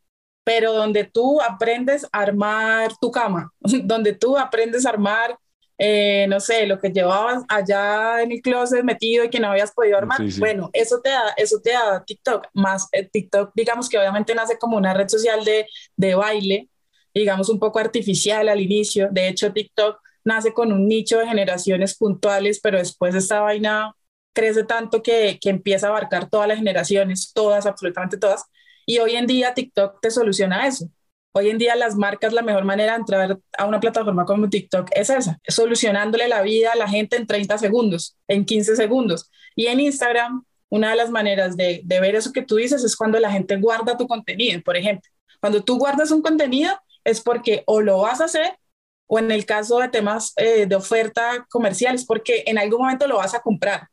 pero 0.44 0.72
donde 0.72 1.04
tú 1.04 1.40
aprendes 1.40 2.04
a 2.12 2.20
armar 2.20 2.92
tu 3.00 3.10
cama, 3.10 3.52
donde 3.84 4.12
tú 4.14 4.36
aprendes 4.36 4.86
a 4.86 4.90
armar, 4.90 5.36
eh, 5.78 6.26
no 6.28 6.38
sé, 6.38 6.66
lo 6.66 6.78
que 6.78 6.90
llevabas 6.90 7.42
allá 7.48 8.22
en 8.22 8.32
el 8.32 8.40
closet 8.40 8.84
metido 8.84 9.24
y 9.24 9.30
que 9.30 9.40
no 9.40 9.48
habías 9.48 9.72
podido 9.72 9.98
armar. 9.98 10.20
Bueno, 10.38 10.70
eso 10.72 11.00
te 11.00 11.10
da, 11.10 11.34
eso 11.36 11.60
te 11.60 11.72
da 11.72 12.04
TikTok, 12.04 12.48
más 12.54 12.88
eh, 12.92 13.08
TikTok, 13.10 13.52
digamos 13.54 13.88
que 13.88 13.98
obviamente 13.98 14.34
nace 14.34 14.58
como 14.58 14.76
una 14.76 14.94
red 14.94 15.08
social 15.08 15.44
de, 15.44 15.66
de 15.96 16.14
baile, 16.14 16.68
digamos 17.14 17.48
un 17.48 17.58
poco 17.58 17.78
artificial 17.78 18.48
al 18.48 18.60
inicio. 18.60 19.08
De 19.10 19.28
hecho, 19.28 19.52
TikTok 19.52 19.98
nace 20.24 20.52
con 20.52 20.72
un 20.72 20.86
nicho 20.86 21.18
de 21.18 21.26
generaciones 21.26 21.96
puntuales, 21.96 22.60
pero 22.62 22.78
después 22.78 23.14
esta 23.14 23.40
vaina 23.40 23.94
crece 24.32 24.64
tanto 24.64 25.02
que, 25.02 25.38
que 25.40 25.50
empieza 25.50 25.86
a 25.86 25.90
abarcar 25.90 26.28
todas 26.28 26.48
las 26.48 26.58
generaciones, 26.58 27.32
todas, 27.34 27.66
absolutamente 27.66 28.18
todas. 28.18 28.44
Y 28.92 28.98
hoy 28.98 29.16
en 29.16 29.26
día 29.26 29.54
TikTok 29.54 30.02
te 30.02 30.10
soluciona 30.10 30.66
eso. 30.66 30.86
Hoy 31.32 31.48
en 31.48 31.56
día 31.56 31.74
las 31.76 31.96
marcas, 31.96 32.34
la 32.34 32.42
mejor 32.42 32.66
manera 32.66 32.92
de 32.92 32.98
entrar 32.98 33.38
a 33.56 33.64
una 33.64 33.80
plataforma 33.80 34.26
como 34.26 34.50
TikTok 34.50 34.90
es 34.94 35.08
esa, 35.08 35.40
solucionándole 35.48 36.28
la 36.28 36.42
vida 36.42 36.72
a 36.74 36.76
la 36.76 36.86
gente 36.86 37.16
en 37.16 37.26
30 37.26 37.56
segundos, 37.56 38.18
en 38.28 38.44
15 38.44 38.76
segundos. 38.76 39.30
Y 39.56 39.68
en 39.68 39.80
Instagram, 39.80 40.44
una 40.68 40.90
de 40.90 40.96
las 40.96 41.08
maneras 41.08 41.56
de, 41.56 41.82
ver 41.86 42.16
eso 42.16 42.32
que 42.32 42.42
tú 42.42 42.56
dices 42.56 42.84
es 42.84 42.94
cuando 42.94 43.18
la 43.18 43.32
gente 43.32 43.56
guarda 43.56 43.96
tu 43.96 44.06
contenido. 44.06 44.60
Por 44.62 44.76
ejemplo, 44.76 45.08
cuando 45.40 45.64
tú 45.64 45.78
guardas 45.78 46.10
un 46.10 46.20
contenido 46.20 46.78
es 47.02 47.22
porque 47.22 47.62
o 47.64 47.80
lo 47.80 48.00
vas 48.00 48.20
a 48.20 48.26
hacer 48.26 48.58
o 49.06 49.18
en 49.18 49.32
el 49.32 49.46
caso 49.46 49.78
de 49.78 49.88
temas 49.88 50.34
eh, 50.36 50.66
de 50.66 50.76
oferta 50.76 51.46
comercial 51.48 51.94
es 51.94 52.04
porque 52.04 52.44
en 52.44 52.58
algún 52.58 52.82
momento 52.82 53.06
lo 53.06 53.16
vas 53.16 53.32
a 53.32 53.40
comprar 53.40 53.88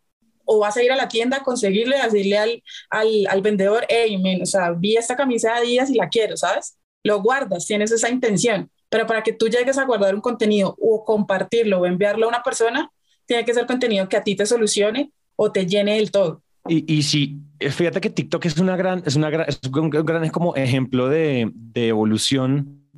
o 0.52 0.58
vas 0.58 0.76
a 0.78 0.84
ir 0.84 0.92
a 0.92 0.96
la 0.96 1.08
tienda 1.08 1.38
a 1.38 1.44
conseguirle, 1.44 1.98
a 1.98 2.06
decirle 2.06 2.38
al, 2.40 2.64
al, 2.90 3.28
al 3.30 3.42
vendedor, 3.44 3.86
hey, 3.88 4.18
men, 4.18 4.42
o 4.42 4.46
sea, 4.48 4.72
vi 4.72 4.98
esta 4.98 5.16
camisa 5.16 5.54
de 5.54 5.68
días 5.68 5.92
y 5.92 5.94
la 5.94 6.10
quiero, 6.10 6.36
¿sabes? 6.36 6.76
Lo 7.04 7.22
guardas, 7.22 7.68
tienes 7.68 7.92
esa 7.92 8.10
intención, 8.10 8.72
pero 8.90 9.06
para 9.06 9.22
que 9.22 9.32
tú 9.32 9.48
llegues 9.48 9.78
a 9.78 9.86
guardar 9.86 10.16
un 10.16 10.22
contenido 10.22 10.76
o 10.80 11.06
compartirlo 11.06 11.80
o 11.80 11.86
enviarlo 11.86 12.26
a 12.26 12.30
una 12.30 12.42
persona, 12.42 12.92
tiene 13.28 13.46
que 13.46 13.54
ser 13.54 13.68
contenido 13.68 14.10
que 14.10 14.18
a 14.18 14.24
ti 14.24 14.36
te 14.36 14.48
solucione 14.48 15.12
o 15.36 15.52
te 15.52 15.68
llene 15.68 15.98
del 15.98 16.10
todo. 16.10 16.42
Y, 16.68 16.92
y 16.92 17.04
si, 17.04 17.38
fíjate 17.60 18.02
que 18.02 18.10
TikTok 18.10 18.44
es 18.46 18.58
una 18.58 18.76
gran, 18.76 19.04
es 19.06 19.16
una 19.16 19.30
gran, 19.30 19.48
es 19.48 19.60
un 19.72 19.90
gran 19.92 20.30
como 20.30 20.56
ejemplo 20.56 21.10
de, 21.10 21.52
de 21.54 21.90
evolución 21.90 22.89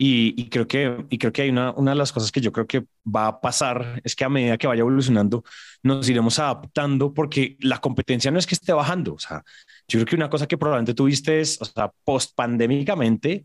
Y, 0.00 0.48
creo 0.48 0.68
que, 0.68 1.04
y 1.10 1.18
creo 1.18 1.32
que 1.32 1.42
hay 1.42 1.50
una, 1.50 1.72
una 1.72 1.90
de 1.90 1.96
las 1.96 2.12
cosas 2.12 2.30
que 2.30 2.40
yo 2.40 2.52
creo 2.52 2.68
que 2.68 2.84
va 3.04 3.26
a 3.26 3.40
pasar 3.40 4.00
es 4.04 4.14
que 4.14 4.24
a 4.24 4.28
medida 4.28 4.56
que 4.56 4.68
vaya 4.68 4.80
evolucionando 4.80 5.42
nos 5.82 6.08
iremos 6.08 6.38
adaptando 6.38 7.12
porque 7.12 7.56
la 7.60 7.80
competencia 7.80 8.30
no 8.30 8.38
es 8.38 8.46
que 8.46 8.54
esté 8.54 8.72
bajando. 8.72 9.14
O 9.14 9.18
sea, 9.18 9.42
yo 9.88 9.98
creo 9.98 10.06
que 10.06 10.14
una 10.14 10.30
cosa 10.30 10.46
que 10.46 10.56
probablemente 10.56 10.94
tuviste 10.94 11.40
es, 11.40 11.60
o 11.60 11.64
sea, 11.64 11.90
post 12.04 12.36
pandémicamente, 12.36 13.44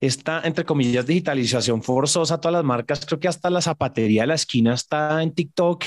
esta, 0.00 0.42
entre 0.44 0.64
comillas, 0.64 1.06
digitalización 1.06 1.80
forzosa 1.80 2.40
todas 2.40 2.54
las 2.54 2.64
marcas. 2.64 3.06
Creo 3.06 3.20
que 3.20 3.28
hasta 3.28 3.50
la 3.50 3.62
zapatería 3.62 4.22
de 4.22 4.26
la 4.26 4.34
esquina 4.34 4.74
está 4.74 5.22
en 5.22 5.32
TikTok. 5.32 5.84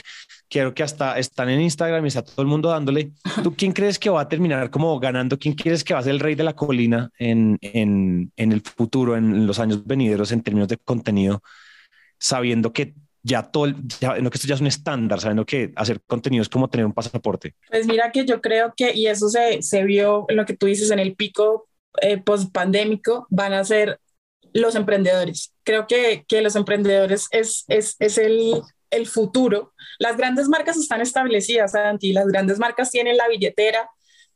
Creo 0.49 0.73
que 0.73 0.83
hasta 0.83 1.17
están 1.17 1.49
en 1.49 1.61
Instagram 1.61 2.05
y 2.05 2.07
está 2.07 2.23
todo 2.23 2.41
el 2.41 2.47
mundo 2.47 2.69
dándole. 2.69 3.11
¿Tú 3.43 3.55
quién 3.55 3.71
crees 3.71 3.97
que 3.97 4.09
va 4.09 4.21
a 4.21 4.29
terminar 4.29 4.69
como 4.69 4.99
ganando? 4.99 5.39
¿Quién 5.39 5.55
crees 5.55 5.83
que 5.83 5.93
va 5.93 5.99
a 5.99 6.03
ser 6.03 6.13
el 6.13 6.19
rey 6.19 6.35
de 6.35 6.43
la 6.43 6.53
colina 6.53 7.09
en, 7.17 7.57
en, 7.61 8.31
en 8.35 8.51
el 8.51 8.61
futuro, 8.61 9.17
en 9.17 9.47
los 9.47 9.59
años 9.59 9.85
venideros, 9.85 10.31
en 10.31 10.41
términos 10.41 10.67
de 10.67 10.77
contenido, 10.77 11.41
sabiendo 12.19 12.71
que 12.71 12.93
ya 13.23 13.41
todo, 13.41 13.73
ya, 13.99 14.19
no 14.19 14.29
que 14.29 14.37
esto 14.37 14.47
ya 14.47 14.53
es 14.53 14.61
un 14.61 14.67
estándar, 14.67 15.19
sabiendo 15.19 15.47
que 15.47 15.73
hacer 15.75 15.99
contenido 16.05 16.43
es 16.43 16.49
como 16.49 16.67
tener 16.67 16.85
un 16.85 16.93
pasaporte? 16.93 17.55
Pues 17.69 17.87
mira 17.87 18.11
que 18.11 18.23
yo 18.23 18.39
creo 18.39 18.73
que, 18.77 18.93
y 18.93 19.07
eso 19.07 19.29
se, 19.29 19.63
se 19.63 19.83
vio 19.83 20.25
en 20.29 20.35
lo 20.35 20.45
que 20.45 20.55
tú 20.55 20.67
dices 20.67 20.91
en 20.91 20.99
el 20.99 21.15
pico 21.15 21.67
eh, 22.01 22.19
post 22.19 22.51
pandémico, 22.53 23.25
van 23.31 23.53
a 23.53 23.63
ser 23.63 23.99
los 24.53 24.75
emprendedores. 24.75 25.53
Creo 25.63 25.87
que, 25.87 26.23
que 26.27 26.41
los 26.41 26.55
emprendedores 26.55 27.27
es, 27.31 27.65
es, 27.67 27.95
es 27.99 28.19
el, 28.19 28.61
el, 28.95 29.07
futuro. 29.07 29.73
Las 29.99 30.17
grandes 30.17 30.47
marcas 30.47 30.77
están 30.77 31.01
establecidas, 31.01 31.71
Santi, 31.71 32.13
las 32.13 32.27
grandes 32.27 32.59
marcas 32.59 32.91
tienen 32.91 33.17
la 33.17 33.27
billetera, 33.27 33.89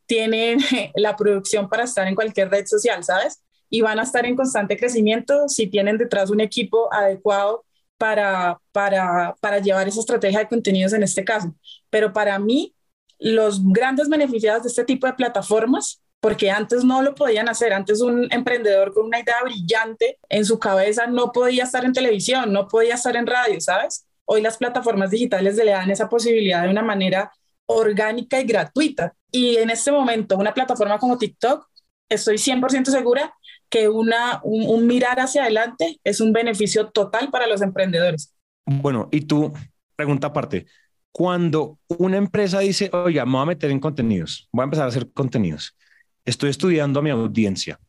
tienen 0.05 0.59
la 0.95 1.15
producción 1.15 1.69
para 1.69 1.83
estar 1.83 2.07
en 2.07 2.15
cualquier 2.15 2.49
red 2.49 2.65
social, 2.65 3.03
¿sabes? 3.03 3.41
Y 3.69 3.81
van 3.81 3.99
a 3.99 4.03
estar 4.03 4.25
en 4.25 4.35
constante 4.35 4.77
crecimiento 4.77 5.47
si 5.47 5.67
tienen 5.67 5.97
detrás 5.97 6.29
un 6.29 6.41
equipo 6.41 6.91
adecuado 6.93 7.65
para, 7.97 8.59
para, 8.71 9.35
para 9.41 9.59
llevar 9.59 9.87
esa 9.87 9.99
estrategia 9.99 10.39
de 10.39 10.47
contenidos 10.47 10.93
en 10.93 11.03
este 11.03 11.23
caso. 11.23 11.53
Pero 11.89 12.13
para 12.13 12.39
mí, 12.39 12.73
los 13.19 13.61
grandes 13.71 14.09
beneficiados 14.09 14.63
de 14.63 14.69
este 14.69 14.85
tipo 14.85 15.05
de 15.05 15.13
plataformas 15.13 16.01
porque 16.19 16.51
antes 16.51 16.83
no 16.83 17.01
lo 17.01 17.15
podían 17.15 17.49
hacer. 17.49 17.73
Antes 17.73 18.01
un 18.01 18.27
emprendedor 18.31 18.93
con 18.93 19.05
una 19.05 19.19
idea 19.19 19.41
brillante 19.43 20.19
en 20.29 20.45
su 20.45 20.59
cabeza 20.59 21.07
no 21.07 21.31
podía 21.31 21.63
estar 21.63 21.85
en 21.85 21.93
televisión, 21.93 22.51
no 22.51 22.67
podía 22.67 22.95
estar 22.95 23.15
en 23.15 23.27
radio, 23.27 23.59
¿sabes? 23.61 24.05
Hoy 24.31 24.43
las 24.43 24.57
plataformas 24.57 25.09
digitales 25.09 25.55
le 25.55 25.71
dan 25.71 25.89
esa 25.89 26.07
posibilidad 26.07 26.61
de 26.61 26.69
una 26.69 26.83
manera 26.83 27.31
orgánica 27.65 28.39
y 28.39 28.43
gratuita. 28.43 29.15
Y 29.31 29.55
en 29.55 29.71
este 29.71 29.91
momento, 29.91 30.37
una 30.37 30.53
plataforma 30.53 30.99
como 30.99 31.17
TikTok, 31.17 31.67
estoy 32.07 32.37
100% 32.37 32.91
segura 32.91 33.33
que 33.69 33.89
una, 33.89 34.39
un, 34.43 34.85
mirar 34.85 35.19
hacia 35.19 35.41
adelante 35.41 35.99
es 36.03 36.21
un 36.21 36.31
beneficio 36.31 36.89
total 36.91 37.31
para 37.31 37.47
los 37.47 37.63
emprendedores. 37.63 38.35
Bueno, 38.67 39.09
y 39.11 39.21
tú, 39.21 39.51
pregunta 39.95 40.27
aparte, 40.27 40.67
cuando 41.11 41.79
una 41.87 42.17
empresa 42.17 42.59
dice, 42.59 42.91
oiga, 42.93 43.25
me 43.25 43.31
voy 43.31 43.41
a 43.41 43.45
meter 43.45 43.71
en 43.71 43.79
contenidos, 43.79 44.47
voy 44.51 44.61
a 44.61 44.65
empezar 44.65 44.85
a 44.85 44.89
hacer 44.89 45.11
contenidos, 45.11 45.75
estoy 46.23 46.51
estudiando 46.51 46.99
a 46.99 47.03
mi 47.03 47.09
audiencia. 47.09 47.79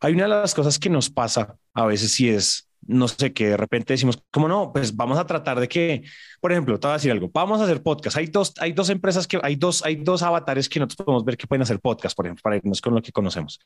Hay 0.00 0.14
una 0.14 0.24
de 0.24 0.30
las 0.30 0.52
cosas 0.52 0.80
que 0.80 0.90
nos 0.90 1.08
pasa 1.08 1.56
a 1.74 1.86
veces 1.86 2.10
si 2.10 2.28
es, 2.28 2.67
no 2.88 3.06
sé, 3.06 3.32
que 3.32 3.48
de 3.48 3.56
repente 3.56 3.92
decimos, 3.92 4.22
como 4.30 4.48
no, 4.48 4.72
pues 4.72 4.96
vamos 4.96 5.18
a 5.18 5.26
tratar 5.26 5.60
de 5.60 5.68
que, 5.68 6.02
por 6.40 6.50
ejemplo, 6.52 6.80
te 6.80 6.86
voy 6.86 6.92
a 6.92 6.96
decir 6.96 7.12
algo, 7.12 7.30
vamos 7.32 7.60
a 7.60 7.64
hacer 7.64 7.82
podcast. 7.82 8.16
Hay 8.16 8.26
dos, 8.26 8.54
hay 8.58 8.72
dos 8.72 8.88
empresas 8.88 9.26
que, 9.26 9.38
hay 9.42 9.56
dos, 9.56 9.84
hay 9.84 9.96
dos 9.96 10.22
avatares 10.22 10.68
que 10.68 10.80
nosotros 10.80 11.04
podemos 11.04 11.24
ver 11.24 11.36
que 11.36 11.46
pueden 11.46 11.62
hacer 11.62 11.80
podcast, 11.80 12.16
por 12.16 12.26
ejemplo, 12.26 12.42
para 12.42 12.56
irnos 12.56 12.80
con 12.80 12.94
lo 12.94 13.02
que 13.02 13.12
conocemos. 13.12 13.60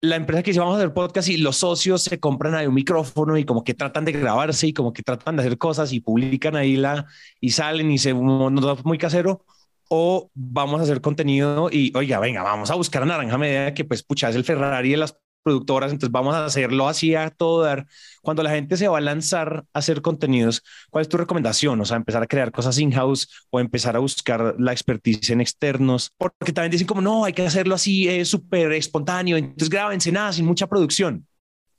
La 0.00 0.16
empresa 0.16 0.42
que 0.42 0.50
dice 0.50 0.60
vamos 0.60 0.74
a 0.74 0.78
hacer 0.78 0.94
podcast 0.94 1.28
y 1.28 1.36
los 1.36 1.56
socios 1.56 2.02
se 2.02 2.18
compran 2.18 2.54
ahí 2.54 2.66
un 2.66 2.74
micrófono 2.74 3.36
y 3.36 3.44
como 3.44 3.64
que 3.64 3.74
tratan 3.74 4.04
de 4.04 4.12
grabarse 4.12 4.66
y 4.66 4.72
como 4.72 4.92
que 4.92 5.02
tratan 5.02 5.36
de 5.36 5.42
hacer 5.42 5.58
cosas 5.58 5.92
y 5.92 6.00
publican 6.00 6.56
ahí 6.56 6.76
la 6.76 7.06
y 7.40 7.50
salen 7.50 7.90
y 7.90 7.98
se 7.98 8.14
nos 8.14 8.84
muy 8.84 8.98
casero 8.98 9.44
o 9.88 10.30
vamos 10.34 10.80
a 10.80 10.84
hacer 10.84 11.00
contenido 11.00 11.68
y, 11.70 11.92
oiga, 11.96 12.18
venga, 12.18 12.42
vamos 12.42 12.70
a 12.70 12.74
buscar 12.74 13.02
a 13.02 13.06
Naranja 13.06 13.38
Media, 13.38 13.74
que 13.74 13.84
pues, 13.84 14.02
pucha, 14.02 14.28
es 14.28 14.36
el 14.36 14.44
Ferrari 14.44 14.90
de 14.90 14.96
las 14.96 15.16
productoras, 15.46 15.92
entonces 15.92 16.10
vamos 16.10 16.34
a 16.34 16.44
hacerlo 16.44 16.88
así 16.88 17.14
a 17.14 17.30
todo 17.30 17.62
dar. 17.62 17.86
Cuando 18.20 18.42
la 18.42 18.50
gente 18.50 18.76
se 18.76 18.88
va 18.88 18.98
a 18.98 19.00
lanzar 19.00 19.64
a 19.72 19.78
hacer 19.78 20.02
contenidos, 20.02 20.64
¿cuál 20.90 21.02
es 21.02 21.08
tu 21.08 21.16
recomendación? 21.16 21.80
O 21.80 21.84
sea, 21.84 21.96
empezar 21.96 22.20
a 22.20 22.26
crear 22.26 22.50
cosas 22.50 22.78
in-house 22.78 23.28
o 23.50 23.60
empezar 23.60 23.94
a 23.94 24.00
buscar 24.00 24.56
la 24.58 24.72
expertise 24.72 25.30
en 25.30 25.40
externos, 25.40 26.10
porque 26.18 26.52
también 26.52 26.72
dicen 26.72 26.88
como, 26.88 27.00
no, 27.00 27.24
hay 27.24 27.32
que 27.32 27.46
hacerlo 27.46 27.76
así, 27.76 28.08
es 28.08 28.26
súper 28.28 28.72
espontáneo, 28.72 29.36
entonces 29.36 29.70
grábense 29.70 30.10
nada, 30.10 30.32
sin 30.32 30.44
mucha 30.44 30.66
producción. 30.66 31.28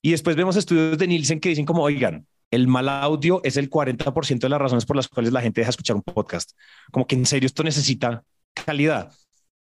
Y 0.02 0.12
después 0.12 0.38
vemos 0.38 0.56
estudios 0.56 0.98
de 0.98 1.08
Nielsen 1.08 1.42
que 1.42 1.50
dicen 1.50 1.66
como, 1.66 1.84
oigan, 1.84 2.26
el 2.52 2.68
mal 2.68 2.88
audio 2.88 3.42
es 3.44 3.58
el 3.58 3.70
40% 3.70 4.40
de 4.40 4.50
las 4.50 4.62
razones 4.62 4.86
por 4.86 4.96
las 4.96 5.10
cuales 5.10 5.34
la 5.34 5.42
gente 5.42 5.60
deja 5.60 5.72
escuchar 5.72 5.98
un 5.98 6.04
podcast. 6.04 6.52
Como 6.92 7.06
que 7.06 7.16
en 7.16 7.26
serio 7.26 7.46
esto 7.46 7.64
necesita 7.64 8.24
calidad. 8.54 9.12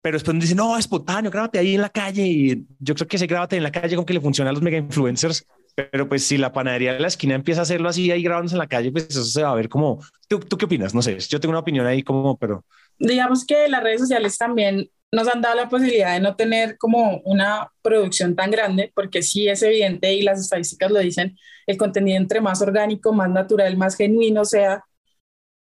Pero 0.01 0.15
después 0.15 0.39
dicen, 0.39 0.58
no, 0.58 0.77
espontáneo, 0.77 1.29
grábate 1.29 1.60
ahí 1.60 1.75
en 1.75 1.82
la 1.82 1.89
calle. 1.89 2.25
Y 2.25 2.68
yo 2.79 2.96
creo 2.96 3.08
que 3.08 3.18
ese 3.18 3.27
grábate 3.27 3.58
en 3.58 3.63
la 3.63 3.72
calle 3.72 3.96
con 3.96 4.06
que 4.06 4.13
le 4.13 4.22
funciona 4.22 4.50
a 4.50 4.53
los 4.53 4.62
mega 4.62 4.77
influencers. 4.77 5.46
Pero 5.75 6.08
pues 6.08 6.24
si 6.24 6.38
la 6.38 6.51
panadería 6.51 6.94
de 6.94 7.00
la 7.00 7.08
esquina 7.08 7.36
empieza 7.36 7.62
a 7.62 7.63
hacerlo 7.63 7.89
así 7.89 8.10
ahí 8.12 8.24
grabándose 8.24 8.56
en 8.56 8.60
la 8.60 8.68
calle, 8.68 8.91
pues 8.91 9.10
eso 9.10 9.24
se 9.24 9.44
va 9.44 9.51
a 9.51 9.56
ver 9.56 9.70
como... 9.70 10.03
¿Tú, 10.27 10.39
¿Tú 10.39 10.58
qué 10.58 10.65
opinas? 10.65 10.94
No 10.94 11.01
sé, 11.01 11.18
yo 11.20 11.39
tengo 11.39 11.51
una 11.51 11.60
opinión 11.60 11.86
ahí 11.86 12.03
como, 12.03 12.38
pero... 12.38 12.65
Digamos 12.98 13.46
que 13.46 13.68
las 13.68 13.84
redes 13.84 14.01
sociales 14.01 14.38
también 14.38 14.89
nos 15.12 15.27
han 15.27 15.41
dado 15.41 15.56
la 15.56 15.70
posibilidad 15.70 16.13
de 16.13 16.20
no 16.20 16.36
tener 16.36 16.77
como 16.77 17.22
una 17.24 17.72
producción 17.82 18.36
tan 18.36 18.51
grande, 18.51 18.91
porque 18.94 19.22
sí 19.22 19.48
es 19.48 19.62
evidente 19.63 20.13
y 20.13 20.22
las 20.22 20.39
estadísticas 20.39 20.91
lo 20.91 21.00
dicen, 21.00 21.38
el 21.65 21.77
contenido 21.77 22.18
entre 22.18 22.41
más 22.41 22.62
orgánico, 22.62 23.13
más 23.13 23.29
natural, 23.29 23.75
más 23.77 23.96
genuino 23.96 24.46
sea, 24.46 24.84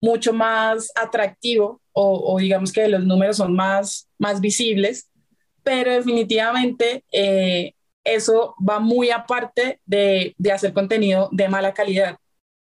mucho 0.01 0.33
más 0.33 0.91
atractivo 0.95 1.81
o, 1.95 2.39
digamos 2.39 2.73
que 2.73 2.89
los 2.89 3.05
números 3.05 3.37
son 3.37 3.55
más, 3.55 4.09
más 4.19 4.41
visibles, 4.41 5.11
pero 5.63 5.93
definitivamente 5.93 7.05
eh, 7.13 7.73
eso 8.03 8.55
va 8.59 8.81
muy 8.81 9.11
aparte 9.11 9.81
de, 9.87 10.35
de 10.37 10.53
hacer 10.53 10.73
contenido 10.73 11.29
de 11.33 11.49
mala 11.49 11.73
calidad. 11.73 12.19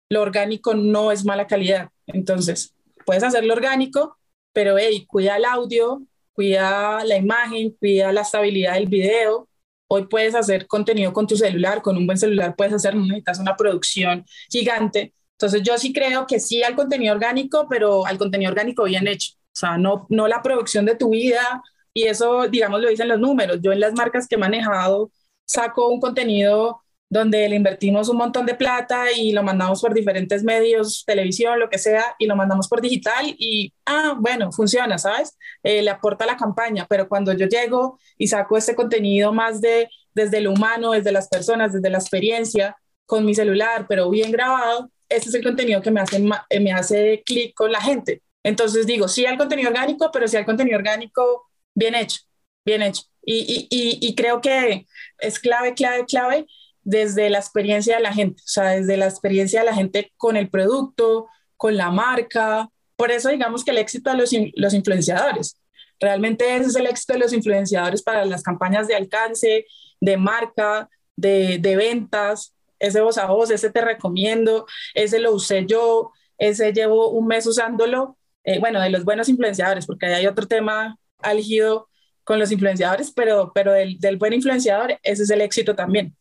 Lo 0.09 0.21
orgánico 0.21 0.73
no 0.73 1.11
es 1.11 1.25
mala 1.25 1.47
calidad, 1.47 1.89
entonces 2.05 2.75
puedes 3.05 3.23
hacerlo 3.23 3.53
orgánico, 3.53 4.17
pero 4.51 4.77
hey, 4.77 5.05
cuida 5.07 5.37
el 5.37 5.45
audio, 5.45 6.03
cuida 6.33 7.03
la 7.05 7.17
imagen, 7.17 7.71
cuida 7.79 8.11
la 8.11 8.21
estabilidad 8.21 8.73
del 8.73 8.87
video. 8.87 9.47
Hoy 9.87 10.07
puedes 10.07 10.35
hacer 10.35 10.67
contenido 10.67 11.13
con 11.13 11.27
tu 11.27 11.37
celular, 11.37 11.81
con 11.81 11.95
un 11.97 12.05
buen 12.05 12.17
celular 12.17 12.55
puedes 12.55 12.73
hacer, 12.73 12.95
necesitas 12.95 13.39
una 13.39 13.55
producción 13.55 14.25
gigante. 14.49 15.13
Entonces 15.43 15.63
yo 15.63 15.77
sí 15.77 15.91
creo 15.91 16.25
que 16.25 16.39
sí 16.39 16.63
al 16.63 16.73
contenido 16.73 17.13
orgánico, 17.13 17.67
pero 17.69 18.05
al 18.05 18.17
contenido 18.17 18.50
orgánico 18.50 18.85
bien 18.85 19.07
hecho. 19.07 19.33
O 19.35 19.55
sea, 19.55 19.77
no, 19.77 20.07
no 20.09 20.29
la 20.29 20.41
producción 20.41 20.85
de 20.85 20.95
tu 20.95 21.09
vida. 21.09 21.62
Y 21.93 22.05
eso, 22.05 22.47
digamos, 22.47 22.79
lo 22.79 22.88
dicen 22.88 23.09
los 23.09 23.19
números. 23.19 23.59
Yo 23.62 23.73
en 23.73 23.81
las 23.81 23.93
marcas 23.93 24.25
que 24.25 24.35
he 24.35 24.38
manejado 24.38 25.12
saco 25.43 25.89
un 25.89 26.00
contenido 26.00 26.81
donde 27.09 27.50
le 27.50 27.57
invertimos 27.57 28.07
un 28.07 28.17
montón 28.17 28.45
de 28.45 28.55
plata 28.55 29.12
y 29.12 29.33
lo 29.33 29.43
mandamos 29.43 29.81
por 29.81 29.93
diferentes 29.93 30.45
medios, 30.45 31.03
televisión, 31.05 31.59
lo 31.59 31.69
que 31.69 31.77
sea, 31.77 32.15
y 32.19 32.25
lo 32.25 32.38
mandamos 32.38 32.69
por 32.69 32.79
digital 32.79 33.35
y, 33.38 33.73
ah, 33.85 34.15
bueno, 34.17 34.50
funciona, 34.53 34.97
¿sabes? 34.97 35.38
Eh, 35.62 35.81
le 35.81 35.89
aporta 35.89 36.25
la 36.25 36.38
campaña, 36.38 36.88
pero 36.89 37.09
cuando 37.09 37.33
yo 37.33 37.47
llego 37.47 38.00
y 38.17 38.27
saco 38.27 38.55
este 38.55 38.75
contenido 38.75 39.33
más 39.33 39.59
de 39.59 39.89
desde 40.15 40.39
lo 40.39 40.53
humano, 40.53 40.91
desde 40.91 41.12
las 41.12 41.27
personas, 41.27 41.73
desde 41.73 41.89
la 41.89 41.97
experiencia, 41.97 42.77
con 43.05 43.25
mi 43.25 43.35
celular, 43.35 43.85
pero 43.89 44.09
bien 44.09 44.31
grabado, 44.31 44.89
ese 45.15 45.29
es 45.29 45.36
el 45.36 45.43
contenido 45.43 45.82
que 45.82 45.91
me 45.91 46.01
hace, 46.01 46.24
eh, 46.50 46.60
me 46.60 46.72
hace 46.72 47.24
clic 47.25 47.53
con 47.53 47.72
la 47.72 47.82
gente. 47.82 48.22
Entonces 48.43 48.86
digo, 48.86 49.08
sí 49.08 49.25
al 49.25 49.38
contenido 49.38 49.70
orgánico, 49.70 50.10
pero 50.12 50.27
sí 50.27 50.38
al 50.38 50.46
contenido 50.46 50.77
orgánico 50.77 51.50
bien 51.74 51.96
hecho, 51.96 52.22
bien 52.65 52.82
hecho. 52.82 53.03
Y 53.25 54.13
creo 54.15 54.41
que 54.41 54.86
es 55.20 55.39
clave, 55.39 55.74
clave, 55.74 56.05
clave 56.05 56.46
desde 56.84 57.29
la 57.29 57.39
experiencia 57.39 57.96
de 57.96 58.01
la 58.01 58.13
gente, 58.13 58.41
o 58.41 58.48
sea, 58.48 58.70
desde 58.72 58.98
la 58.98 59.05
experiencia 59.05 59.62
de 59.62 59.65
la 59.65 59.74
gente 59.74 60.12
con 60.17 60.36
el 60.36 60.50
producto, 60.50 61.27
con 61.58 61.77
la 61.77 61.91
marca. 61.91 62.70
Por 62.96 63.12
eso 63.12 63.29
digamos 63.29 63.63
que 63.63 63.72
el 63.72 63.77
éxito 63.77 64.12
de 64.12 64.17
los, 64.17 64.32
los 64.55 64.74
influenciadores. 64.74 65.60
Realmente 66.00 66.55
ese 66.55 66.67
es 66.67 66.75
el 66.75 66.88
éxito 66.88 67.13
de 67.13 67.20
los 67.20 67.34
influenciadores 67.34 68.03
para 68.03 68.25
las 68.25 68.43
campañas 68.43 68.88
de 68.88 68.96
alcance, 68.96 69.65
de 70.01 70.17
marca, 70.17 70.89
de, 71.15 71.58
de 71.60 71.75
ventas, 71.77 72.53
ese 72.83 73.01
voz 73.01 73.17
a 73.17 73.25
voz, 73.25 73.49
ese 73.49 73.71
te 73.71 73.81
recomiendo, 73.81 74.65
ese 74.93 75.19
lo 75.19 75.33
usé 75.33 75.65
yo, 75.65 76.11
ese 76.37 76.73
llevo 76.73 77.09
un 77.09 77.27
mes 77.27 77.47
usándolo. 77.47 78.17
Eh, 78.43 78.59
bueno, 78.59 78.81
de 78.81 78.89
los 78.89 79.05
buenos 79.05 79.29
influenciadores, 79.29 79.85
porque 79.85 80.07
hay 80.07 80.27
otro 80.27 80.47
tema 80.47 80.97
álgido 81.19 81.87
con 82.25 82.39
los 82.39 82.51
influenciadores, 82.51 83.11
pero, 83.11 83.51
pero 83.55 83.71
del, 83.71 83.99
del 83.99 84.17
buen 84.17 84.33
influenciador, 84.33 84.99
ese 85.03 85.23
es 85.23 85.29
el 85.29 85.41
éxito 85.41 85.75
también. 85.75 86.15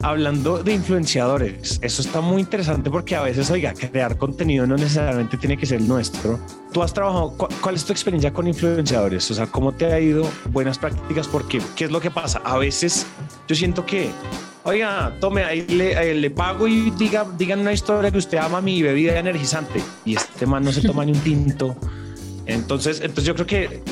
Hablando 0.00 0.62
de 0.62 0.74
influenciadores, 0.74 1.80
eso 1.82 2.02
está 2.02 2.20
muy 2.20 2.40
interesante 2.40 2.88
porque 2.88 3.16
a 3.16 3.22
veces, 3.22 3.50
oiga, 3.50 3.74
crear 3.74 4.16
contenido 4.16 4.64
no 4.64 4.76
necesariamente 4.76 5.36
tiene 5.36 5.56
que 5.56 5.66
ser 5.66 5.80
nuestro. 5.80 6.38
Tú 6.72 6.84
has 6.84 6.94
trabajado, 6.94 7.36
¿cuál 7.60 7.74
es 7.74 7.84
tu 7.84 7.92
experiencia 7.92 8.32
con 8.32 8.46
influenciadores? 8.46 9.28
O 9.32 9.34
sea, 9.34 9.48
¿cómo 9.48 9.72
te 9.72 9.86
ha 9.86 9.98
ido? 9.98 10.24
Buenas 10.52 10.78
prácticas, 10.78 11.26
porque 11.26 11.60
¿qué 11.74 11.86
es 11.86 11.90
lo 11.90 12.00
que 12.00 12.12
pasa? 12.12 12.40
A 12.44 12.58
veces 12.58 13.06
yo 13.48 13.56
siento 13.56 13.84
que 13.84 14.12
oiga, 14.62 15.16
tome, 15.18 15.42
ahí 15.42 15.62
le, 15.66 16.14
le, 16.14 16.30
pago 16.30 16.68
y 16.68 16.92
diga, 16.92 17.26
digan 17.36 17.58
una 17.58 17.72
historia 17.72 18.12
que 18.12 18.18
usted 18.18 18.38
ama 18.38 18.60
mi 18.60 18.80
bebida 18.80 19.18
energizante. 19.18 19.82
Y 20.04 20.14
este 20.14 20.46
man 20.46 20.62
no 20.62 20.70
se 20.70 20.82
toma 20.82 21.04
ni 21.04 21.10
un 21.10 21.18
tinto. 21.18 21.76
Entonces, 22.46 23.00
entonces 23.00 23.24
yo 23.24 23.34
creo 23.34 23.46
que 23.48 23.82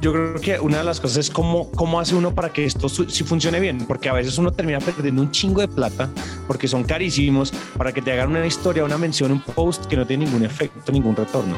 yo 0.00 0.12
creo 0.12 0.40
que 0.40 0.60
una 0.60 0.78
de 0.78 0.84
las 0.84 1.00
cosas 1.00 1.18
es 1.18 1.30
cómo, 1.30 1.70
cómo 1.72 1.98
hace 1.98 2.14
uno 2.14 2.34
para 2.34 2.52
que 2.52 2.64
esto 2.64 2.88
sí 2.88 3.24
funcione 3.24 3.60
bien, 3.60 3.86
porque 3.86 4.08
a 4.08 4.12
veces 4.12 4.36
uno 4.38 4.52
termina 4.52 4.78
perdiendo 4.78 5.22
un 5.22 5.30
chingo 5.30 5.60
de 5.60 5.68
plata 5.68 6.10
porque 6.46 6.68
son 6.68 6.84
carísimos 6.84 7.52
para 7.76 7.92
que 7.92 8.02
te 8.02 8.12
hagan 8.12 8.30
una 8.30 8.46
historia, 8.46 8.84
una 8.84 8.98
mención, 8.98 9.32
un 9.32 9.40
post 9.40 9.86
que 9.86 9.96
no 9.96 10.06
tiene 10.06 10.26
ningún 10.26 10.44
efecto, 10.44 10.92
ningún 10.92 11.16
retorno. 11.16 11.56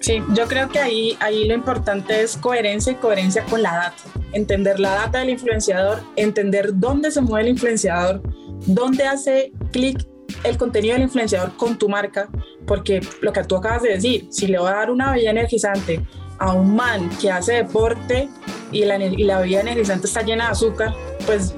Sí, 0.00 0.22
yo 0.34 0.46
creo 0.46 0.68
que 0.68 0.78
ahí, 0.78 1.16
ahí 1.18 1.48
lo 1.48 1.54
importante 1.54 2.22
es 2.22 2.36
coherencia 2.36 2.92
y 2.92 2.96
coherencia 2.96 3.44
con 3.44 3.62
la 3.62 3.74
data. 3.74 4.02
Entender 4.32 4.78
la 4.78 4.90
data 4.90 5.18
del 5.18 5.30
influenciador, 5.30 6.00
entender 6.14 6.70
dónde 6.74 7.10
se 7.10 7.20
mueve 7.22 7.48
el 7.48 7.54
influenciador, 7.54 8.22
dónde 8.66 9.04
hace 9.04 9.52
clic 9.72 10.06
el 10.44 10.58
contenido 10.58 10.94
del 10.94 11.02
influenciador 11.04 11.56
con 11.56 11.76
tu 11.76 11.88
marca, 11.88 12.28
porque 12.66 13.00
lo 13.20 13.32
que 13.32 13.42
tú 13.44 13.56
acabas 13.56 13.82
de 13.82 13.90
decir, 13.90 14.28
si 14.30 14.46
le 14.46 14.58
voy 14.58 14.68
a 14.68 14.74
dar 14.74 14.90
una 14.92 15.12
bebida 15.12 15.30
energizante 15.30 16.00
a 16.38 16.52
un 16.52 16.76
man 16.76 17.10
que 17.20 17.30
hace 17.30 17.54
deporte 17.54 18.28
y 18.72 18.84
la, 18.84 18.98
y 18.98 19.24
la 19.24 19.40
bebida 19.40 19.60
energizante 19.60 20.06
está 20.06 20.22
llena 20.22 20.46
de 20.46 20.50
azúcar, 20.52 20.94
pues 21.24 21.54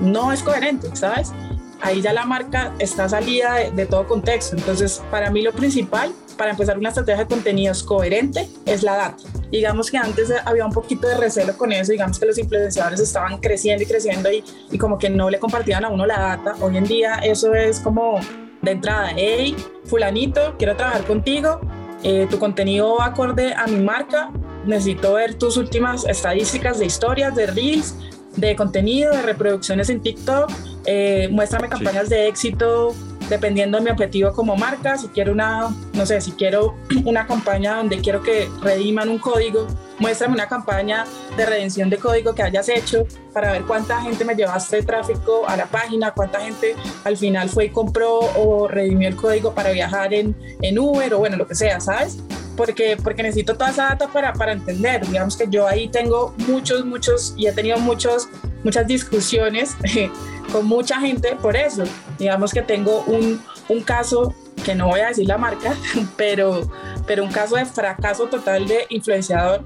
no 0.00 0.32
es 0.32 0.42
coherente, 0.42 0.88
¿sabes? 0.94 1.32
Ahí 1.80 2.02
ya 2.02 2.12
la 2.12 2.24
marca 2.24 2.72
está 2.80 3.08
salida 3.08 3.54
de, 3.54 3.86
todo 3.86 4.06
contexto. 4.06 4.56
Entonces, 4.56 5.02
para 5.10 5.30
mí 5.30 5.42
lo 5.42 5.52
principal 5.52 6.12
para 6.36 6.50
empezar 6.50 6.78
una 6.78 6.90
estrategia 6.90 7.24
de 7.24 7.28
contenidos 7.28 7.82
coherente 7.82 8.48
es 8.64 8.82
la 8.82 8.96
data. 8.96 9.24
Digamos 9.50 9.90
que 9.90 9.96
antes 9.96 10.32
había 10.44 10.64
un 10.64 10.72
poquito 10.72 11.08
de 11.08 11.16
recelo 11.16 11.56
con 11.56 11.72
eso, 11.72 11.90
digamos 11.90 12.18
que 12.18 12.26
los 12.26 12.38
influenciadores 12.38 13.00
estaban 13.00 13.38
creciendo 13.38 13.82
y 13.82 13.86
creciendo 13.86 14.30
y, 14.30 14.44
y 14.70 14.78
como 14.78 14.98
que 14.98 15.10
no 15.10 15.30
le 15.30 15.38
compartían 15.38 15.84
a 15.84 15.88
uno 15.88 16.06
la 16.06 16.18
data. 16.18 16.54
Hoy 16.60 16.76
en 16.76 16.84
día 16.84 17.16
eso 17.16 17.54
es 17.54 17.80
como 17.80 18.20
de 18.62 18.70
entrada, 18.70 19.12
hey, 19.16 19.56
fulanito, 19.84 20.56
quiero 20.58 20.76
trabajar 20.76 21.04
contigo, 21.04 21.60
eh, 22.02 22.26
tu 22.30 22.38
contenido 22.38 22.96
va 22.96 23.06
acorde 23.06 23.54
a 23.54 23.66
mi 23.66 23.80
marca, 23.80 24.30
necesito 24.64 25.14
ver 25.14 25.34
tus 25.34 25.56
últimas 25.56 26.04
estadísticas 26.04 26.78
de 26.78 26.86
historias, 26.86 27.34
de 27.34 27.46
reels, 27.46 27.94
de 28.36 28.54
contenido, 28.54 29.12
de 29.12 29.22
reproducciones 29.22 29.90
en 29.90 30.00
TikTok, 30.00 30.50
eh, 30.86 31.28
muéstrame 31.30 31.68
campañas 31.68 32.08
de 32.08 32.28
éxito 32.28 32.94
dependiendo 33.28 33.78
de 33.78 33.84
mi 33.84 33.90
objetivo 33.90 34.32
como 34.32 34.56
marca, 34.56 34.96
si 34.96 35.08
quiero 35.08 35.32
una, 35.32 35.68
no 35.92 36.06
sé, 36.06 36.20
si 36.20 36.32
quiero 36.32 36.76
una 37.04 37.26
campaña 37.26 37.76
donde 37.76 37.98
quiero 37.98 38.22
que 38.22 38.48
rediman 38.62 39.08
un 39.08 39.18
código, 39.18 39.66
muéstrame 39.98 40.34
una 40.34 40.48
campaña 40.48 41.04
de 41.36 41.46
redención 41.46 41.90
de 41.90 41.98
código 41.98 42.34
que 42.34 42.42
hayas 42.42 42.68
hecho 42.68 43.06
para 43.32 43.52
ver 43.52 43.62
cuánta 43.62 44.00
gente 44.00 44.24
me 44.24 44.34
llevaste 44.34 44.82
tráfico 44.82 45.48
a 45.48 45.56
la 45.56 45.66
página, 45.66 46.12
cuánta 46.12 46.40
gente 46.40 46.74
al 47.04 47.16
final 47.16 47.48
fue 47.48 47.66
y 47.66 47.70
compró 47.70 48.18
o 48.18 48.68
redimió 48.68 49.08
el 49.08 49.16
código 49.16 49.54
para 49.54 49.70
viajar 49.70 50.14
en, 50.14 50.36
en 50.62 50.78
Uber 50.78 51.14
o 51.14 51.18
bueno, 51.18 51.36
lo 51.36 51.46
que 51.46 51.54
sea, 51.54 51.80
¿sabes? 51.80 52.18
Porque, 52.56 52.96
porque 53.02 53.22
necesito 53.22 53.54
toda 53.54 53.70
esa 53.70 53.84
data 53.84 54.08
para, 54.08 54.32
para 54.32 54.52
entender. 54.52 55.06
Digamos 55.06 55.36
que 55.36 55.46
yo 55.48 55.68
ahí 55.68 55.88
tengo 55.88 56.34
muchos, 56.48 56.84
muchos 56.84 57.34
y 57.36 57.46
he 57.46 57.52
tenido 57.52 57.78
muchos, 57.78 58.28
muchas 58.64 58.86
discusiones 58.86 59.76
con 60.50 60.66
mucha 60.66 61.00
gente 61.00 61.36
por 61.36 61.56
eso. 61.56 61.84
Digamos 62.18 62.52
que 62.52 62.62
tengo 62.62 63.02
un, 63.06 63.40
un 63.68 63.80
caso 63.82 64.34
que 64.64 64.74
no 64.74 64.88
voy 64.88 65.00
a 65.00 65.08
decir 65.08 65.26
la 65.26 65.38
marca, 65.38 65.74
pero, 66.16 66.70
pero 67.06 67.24
un 67.24 67.30
caso 67.30 67.56
de 67.56 67.64
fracaso 67.64 68.26
total 68.26 68.66
de 68.66 68.86
influenciador 68.90 69.64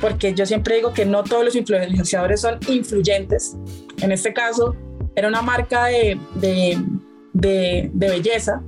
porque 0.00 0.34
yo 0.34 0.44
siempre 0.44 0.76
digo 0.76 0.92
que 0.92 1.06
no 1.06 1.22
todos 1.22 1.44
los 1.44 1.56
influenciadores 1.56 2.40
son 2.40 2.58
influyentes. 2.68 3.56
En 4.02 4.12
este 4.12 4.32
caso, 4.32 4.74
era 5.14 5.28
una 5.28 5.42
marca 5.42 5.86
de, 5.86 6.18
de, 6.34 6.78
de, 7.32 7.90
belleza 7.92 8.62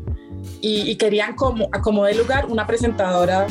y, 0.60 0.90
y, 0.90 0.96
querían 0.96 1.34
como, 1.34 1.70
como 1.82 2.04
de 2.04 2.14
lugar 2.14 2.46
una 2.46 2.66
presentadora 2.66 3.46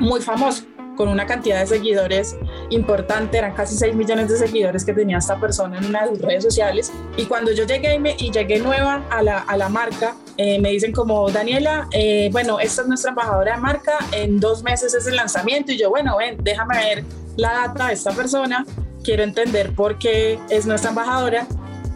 muy 0.00 0.20
famosa 0.20 0.64
con 0.96 1.08
una 1.08 1.26
cantidad 1.26 1.60
de 1.60 1.66
seguidores 1.66 2.36
importante, 2.70 3.38
eran 3.38 3.54
casi 3.54 3.76
6 3.76 3.94
millones 3.94 4.28
de 4.28 4.36
seguidores 4.36 4.84
que 4.84 4.92
tenía 4.92 5.18
esta 5.18 5.38
persona 5.40 5.78
en 5.78 5.86
una 5.86 6.02
de 6.02 6.10
sus 6.10 6.20
redes 6.20 6.44
sociales. 6.44 6.92
Y 7.16 7.24
cuando 7.26 7.52
yo 7.52 7.64
llegué 7.64 7.94
y, 7.94 7.98
me, 7.98 8.14
y 8.18 8.30
llegué 8.30 8.58
nueva 8.58 9.04
a 9.10 9.22
la, 9.22 9.38
a 9.38 9.56
la 9.56 9.68
marca, 9.68 10.14
eh, 10.36 10.60
me 10.60 10.70
dicen 10.70 10.92
como, 10.92 11.30
Daniela, 11.30 11.88
eh, 11.92 12.28
bueno, 12.32 12.60
esta 12.60 12.82
es 12.82 12.88
nuestra 12.88 13.10
embajadora 13.10 13.56
de 13.56 13.60
marca, 13.60 13.98
en 14.12 14.38
dos 14.40 14.62
meses 14.62 14.94
es 14.94 15.06
el 15.06 15.16
lanzamiento. 15.16 15.72
Y 15.72 15.78
yo, 15.78 15.90
bueno, 15.90 16.16
ven, 16.16 16.36
déjame 16.42 16.76
ver 16.78 17.04
la 17.36 17.52
data 17.52 17.88
de 17.88 17.94
esta 17.94 18.12
persona, 18.12 18.64
quiero 19.02 19.22
entender 19.22 19.72
por 19.74 19.98
qué 19.98 20.38
es 20.50 20.66
nuestra 20.66 20.90
embajadora 20.90 21.46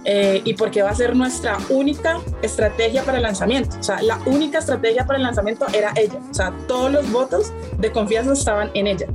eh, 0.04 0.40
y 0.44 0.54
porque 0.54 0.82
va 0.82 0.90
a 0.90 0.94
ser 0.94 1.14
nuestra 1.14 1.58
única 1.68 2.20
estrategia 2.42 3.04
para 3.04 3.18
el 3.18 3.22
lanzamiento. 3.22 3.76
O 3.78 3.82
sea, 3.82 4.02
la 4.02 4.18
única 4.26 4.58
estrategia 4.58 5.06
para 5.06 5.18
el 5.18 5.22
lanzamiento 5.22 5.66
era 5.72 5.92
ella. 5.96 6.18
O 6.30 6.34
sea, 6.34 6.52
todos 6.66 6.90
los 6.90 7.10
votos 7.12 7.52
de 7.78 7.92
confianza 7.92 8.32
estaban 8.32 8.70
en 8.74 8.88
ella. 8.88 9.06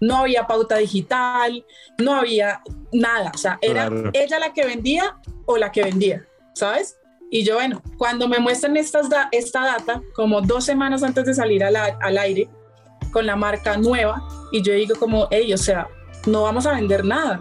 No 0.00 0.18
había 0.18 0.46
pauta 0.46 0.76
digital, 0.76 1.64
no 1.98 2.14
había 2.14 2.60
nada. 2.92 3.32
O 3.34 3.38
sea, 3.38 3.58
era 3.62 3.90
ella 4.12 4.38
la 4.38 4.52
que 4.52 4.64
vendía 4.64 5.16
o 5.46 5.56
la 5.56 5.72
que 5.72 5.82
vendía, 5.82 6.24
¿sabes? 6.54 6.98
Y 7.30 7.44
yo, 7.44 7.54
bueno, 7.54 7.82
cuando 7.98 8.28
me 8.28 8.38
muestran 8.38 8.76
estas 8.76 9.08
esta 9.32 9.64
data, 9.64 10.02
como 10.14 10.40
dos 10.40 10.64
semanas 10.64 11.02
antes 11.02 11.24
de 11.24 11.34
salir 11.34 11.64
al, 11.64 11.76
al 11.76 12.18
aire, 12.18 12.48
con 13.10 13.26
la 13.26 13.36
marca 13.36 13.76
nueva, 13.76 14.22
y 14.52 14.62
yo 14.62 14.72
digo 14.72 14.94
como, 14.96 15.26
hey, 15.30 15.52
o 15.52 15.58
sea, 15.58 15.88
no 16.26 16.42
vamos 16.42 16.66
a 16.66 16.72
vender 16.72 17.04
nada 17.04 17.40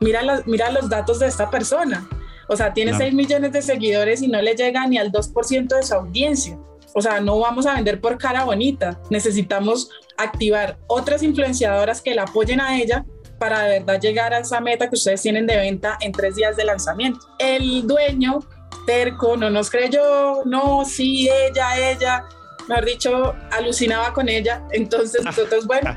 mira, 0.00 0.42
mira 0.46 0.70
los 0.70 0.88
datos 0.88 1.20
de 1.20 1.26
esta 1.26 1.48
persona. 1.50 2.08
O 2.48 2.56
sea, 2.56 2.72
tiene 2.72 2.92
6 2.94 3.14
millones 3.14 3.52
de 3.52 3.62
seguidores 3.62 4.22
y 4.22 4.28
no 4.28 4.42
le 4.42 4.56
llega 4.56 4.84
ni 4.86 4.98
al 4.98 5.12
2% 5.12 5.68
de 5.68 5.82
su 5.84 5.94
audiencia. 5.94 6.58
O 7.00 7.02
sea, 7.02 7.18
no 7.18 7.38
vamos 7.38 7.64
a 7.64 7.76
vender 7.76 7.98
por 7.98 8.18
cara 8.18 8.44
bonita. 8.44 9.00
Necesitamos 9.08 9.88
activar 10.18 10.76
otras 10.86 11.22
influenciadoras 11.22 12.02
que 12.02 12.14
la 12.14 12.24
apoyen 12.24 12.60
a 12.60 12.78
ella 12.78 13.06
para 13.38 13.62
de 13.62 13.78
verdad 13.78 13.98
llegar 13.98 14.34
a 14.34 14.40
esa 14.40 14.60
meta 14.60 14.90
que 14.90 14.96
ustedes 14.96 15.22
tienen 15.22 15.46
de 15.46 15.56
venta 15.56 15.96
en 16.02 16.12
tres 16.12 16.36
días 16.36 16.58
de 16.58 16.64
lanzamiento. 16.64 17.20
El 17.38 17.86
dueño 17.86 18.40
terco 18.84 19.34
no 19.38 19.48
nos 19.48 19.70
creyó, 19.70 20.44
no, 20.44 20.84
sí, 20.84 21.30
ella, 21.30 21.90
ella, 21.90 22.24
mejor 22.68 22.84
dicho, 22.84 23.34
alucinaba 23.50 24.12
con 24.12 24.28
ella. 24.28 24.62
Entonces 24.72 25.24
nosotros, 25.24 25.66
bueno, 25.66 25.94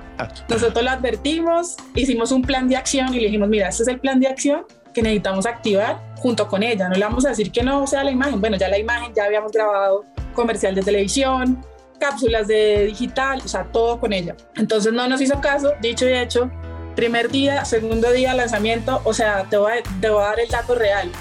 nosotros 0.48 0.86
la 0.86 0.94
advertimos, 0.94 1.76
hicimos 1.96 2.32
un 2.32 2.44
plan 2.44 2.70
de 2.70 2.78
acción 2.78 3.14
y 3.14 3.20
le 3.20 3.26
dijimos, 3.26 3.50
mira, 3.50 3.68
este 3.68 3.84
es 3.84 3.90
el 3.90 4.00
plan 4.00 4.22
de 4.22 4.28
acción 4.28 4.66
que 4.94 5.02
necesitamos 5.02 5.46
activar 5.46 6.13
junto 6.24 6.48
con 6.48 6.64
ella. 6.64 6.90
No 6.90 6.96
le 6.96 7.06
vamos 7.06 7.26
a 7.26 7.30
decir 7.30 7.52
que 7.52 7.62
no 7.62 7.86
sea 7.86 8.04
la 8.04 8.10
imagen. 8.10 8.42
Bueno, 8.42 8.58
ya 8.58 8.68
la 8.68 8.80
imagen, 8.80 9.14
ya 9.14 9.26
habíamos 9.26 9.52
grabado 9.52 10.06
comercial 10.34 10.74
de 10.74 10.82
televisión, 10.82 11.64
cápsulas 12.00 12.48
de 12.48 12.86
digital, 12.88 13.42
o 13.46 13.48
sea, 13.48 13.66
todo 13.66 14.00
con 14.00 14.12
ella. 14.12 14.36
Entonces 14.56 14.92
no 14.92 15.08
nos 15.08 15.22
hizo 15.22 15.40
caso, 15.40 15.74
dicho 15.82 16.10
y 16.10 16.14
hecho. 16.14 16.50
Primer 16.96 17.30
día, 17.30 17.66
segundo 17.66 18.12
día, 18.12 18.34
lanzamiento, 18.34 19.02
o 19.04 19.14
sea, 19.14 19.44
te 19.50 19.58
voy 19.58 19.74
te 20.02 20.10
voy 20.10 20.24
a 20.24 20.28
dar 20.28 20.40
el 20.40 20.50
dato 20.50 20.74
real 20.74 21.12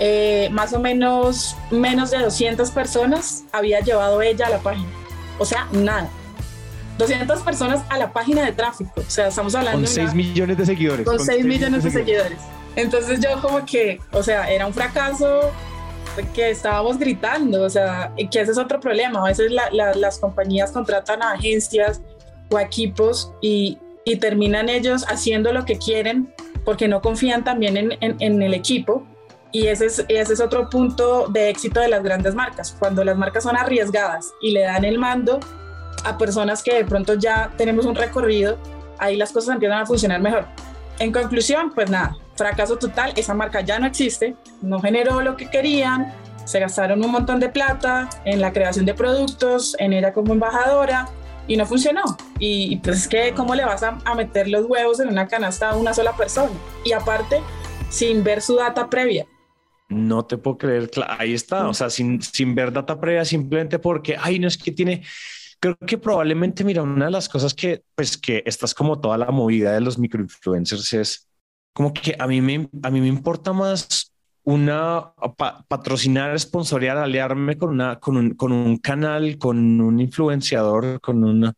eh, 0.00 0.48
más 0.52 0.72
o 0.72 0.78
menos 0.78 1.56
menos 1.70 2.12
de 2.12 2.18
200 2.18 2.70
personas 2.70 3.44
había 3.50 3.80
llevado 3.80 4.22
ella 4.22 4.46
a 4.46 4.50
la 4.50 4.58
página. 4.58 4.88
O 5.38 5.44
sea, 5.44 5.66
nada. 5.72 6.08
200 6.98 7.42
personas 7.42 7.82
a 7.88 7.98
la 7.98 8.12
página 8.12 8.44
de 8.44 8.52
tráfico. 8.52 8.92
O 8.96 9.10
sea, 9.10 9.28
estamos 9.28 9.54
hablando... 9.54 9.80
Con 9.80 9.86
6 9.86 10.14
millones 10.14 10.56
de 10.58 10.66
seguidores. 10.66 11.06
Con, 11.06 11.18
6, 11.18 11.44
millones 11.44 11.84
de 11.84 11.90
seguidores. 11.90 12.38
Entonces 12.76 13.20
yo 13.20 13.40
como 13.40 13.64
que, 13.64 14.00
o 14.12 14.22
sea, 14.22 14.50
era 14.50 14.66
un 14.66 14.74
fracaso 14.74 15.52
que 16.34 16.50
estábamos 16.50 16.98
gritando, 16.98 17.62
o 17.62 17.70
sea, 17.70 18.12
que 18.16 18.40
ese 18.40 18.52
es 18.52 18.58
otro 18.58 18.80
problema. 18.80 19.20
A 19.20 19.28
veces 19.28 19.52
las 19.72 20.18
compañías 20.18 20.72
contratan 20.72 21.22
a 21.22 21.32
agencias 21.32 22.00
o 22.50 22.58
equipos 22.58 23.32
y, 23.40 23.78
y, 24.04 24.16
terminan 24.16 24.68
ellos 24.68 25.04
haciendo 25.08 25.52
lo 25.52 25.64
que 25.64 25.78
quieren 25.78 26.32
porque 26.64 26.88
no 26.88 27.02
confían 27.02 27.44
también 27.44 27.76
en, 27.76 27.96
en 28.00 28.42
el 28.42 28.54
equipo 28.54 29.06
y 29.50 29.66
ese 29.68 29.86
es, 29.86 30.04
ese 30.08 30.32
es 30.34 30.40
otro 30.40 30.68
punto 30.68 31.26
de 31.28 31.48
éxito 31.48 31.80
de 31.80 31.88
las 31.88 32.02
grandes 32.02 32.34
marcas, 32.34 32.76
cuando 32.78 33.02
las 33.04 33.16
marcas 33.16 33.44
son 33.44 33.56
arriesgadas 33.56 34.32
y 34.42 34.50
le 34.50 34.60
dan 34.60 34.84
el 34.84 34.98
mando 34.98 35.40
a 36.04 36.18
personas 36.18 36.62
que 36.62 36.74
de 36.74 36.84
pronto 36.84 37.14
ya 37.14 37.50
tenemos 37.56 37.86
un 37.86 37.94
recorrido, 37.94 38.58
ahí 38.98 39.16
las 39.16 39.32
cosas 39.32 39.54
empiezan 39.54 39.78
a 39.78 39.86
funcionar 39.86 40.20
mejor. 40.20 40.46
En 40.98 41.12
conclusión, 41.12 41.72
pues 41.74 41.90
nada, 41.90 42.16
fracaso 42.38 42.78
total, 42.78 43.12
esa 43.16 43.34
marca 43.34 43.60
ya 43.60 43.78
no 43.78 43.86
existe, 43.86 44.36
no 44.62 44.80
generó 44.80 45.20
lo 45.20 45.36
que 45.36 45.50
querían, 45.50 46.14
se 46.44 46.60
gastaron 46.60 47.04
un 47.04 47.10
montón 47.10 47.40
de 47.40 47.50
plata 47.50 48.08
en 48.24 48.40
la 48.40 48.52
creación 48.52 48.86
de 48.86 48.94
productos, 48.94 49.76
en 49.78 49.92
ella 49.92 50.14
como 50.14 50.32
embajadora, 50.32 51.08
y 51.46 51.56
no 51.56 51.66
funcionó. 51.66 52.02
Y, 52.38 52.76
pues 52.76 52.98
es 52.98 53.08
que, 53.08 53.34
¿cómo 53.34 53.54
le 53.54 53.64
vas 53.64 53.82
a, 53.82 53.98
a, 54.04 54.14
meter 54.14 54.48
los 54.48 54.66
huevos 54.66 55.00
en 55.00 55.08
una 55.08 55.26
canasta 55.26 55.70
a 55.70 55.76
una 55.76 55.92
sola 55.92 56.16
persona? 56.16 56.52
Y 56.84 56.92
aparte, 56.92 57.40
sin 57.90 58.22
ver 58.22 58.40
su 58.40 58.56
data 58.56 58.88
previa. 58.88 59.26
No 59.88 60.24
te 60.24 60.36
puedo 60.36 60.58
creer. 60.58 60.90
Ahí 61.06 61.34
está. 61.34 61.68
O 61.68 61.74
sea, 61.74 61.90
sin, 61.90 62.20
sin 62.22 62.54
ver 62.54 62.72
data 62.72 63.00
previa, 63.00 63.24
simplemente 63.24 63.78
porque, 63.78 64.16
ay, 64.18 64.38
no 64.38 64.46
es 64.48 64.58
que 64.58 64.72
tiene. 64.72 65.02
Creo 65.60 65.76
que 65.86 65.98
probablemente, 65.98 66.62
mira, 66.62 66.82
una 66.82 67.06
de 67.06 67.10
las 67.10 67.28
cosas 67.28 67.52
que, 67.52 67.82
pues, 67.94 68.16
que 68.16 68.42
estás 68.46 68.74
como 68.74 69.00
toda 69.00 69.18
la 69.18 69.30
movida 69.30 69.72
de 69.72 69.80
los 69.80 69.98
microinfluencers 69.98 70.92
es 70.92 71.27
como 71.78 71.92
que 71.92 72.16
a 72.18 72.26
mí 72.26 72.40
me, 72.40 72.68
a 72.82 72.90
mí 72.90 73.00
me 73.00 73.06
importa 73.06 73.52
más 73.52 74.12
una 74.42 75.12
patrocinar, 75.68 76.36
sponsorear, 76.40 76.96
aliarme 76.96 77.56
con 77.56 77.70
una, 77.70 78.00
con 78.00 78.16
un, 78.16 78.30
con 78.30 78.50
un 78.50 78.78
canal, 78.78 79.38
con 79.38 79.80
un 79.80 80.00
influenciador, 80.00 81.00
con 81.00 81.22
una, 81.22 81.54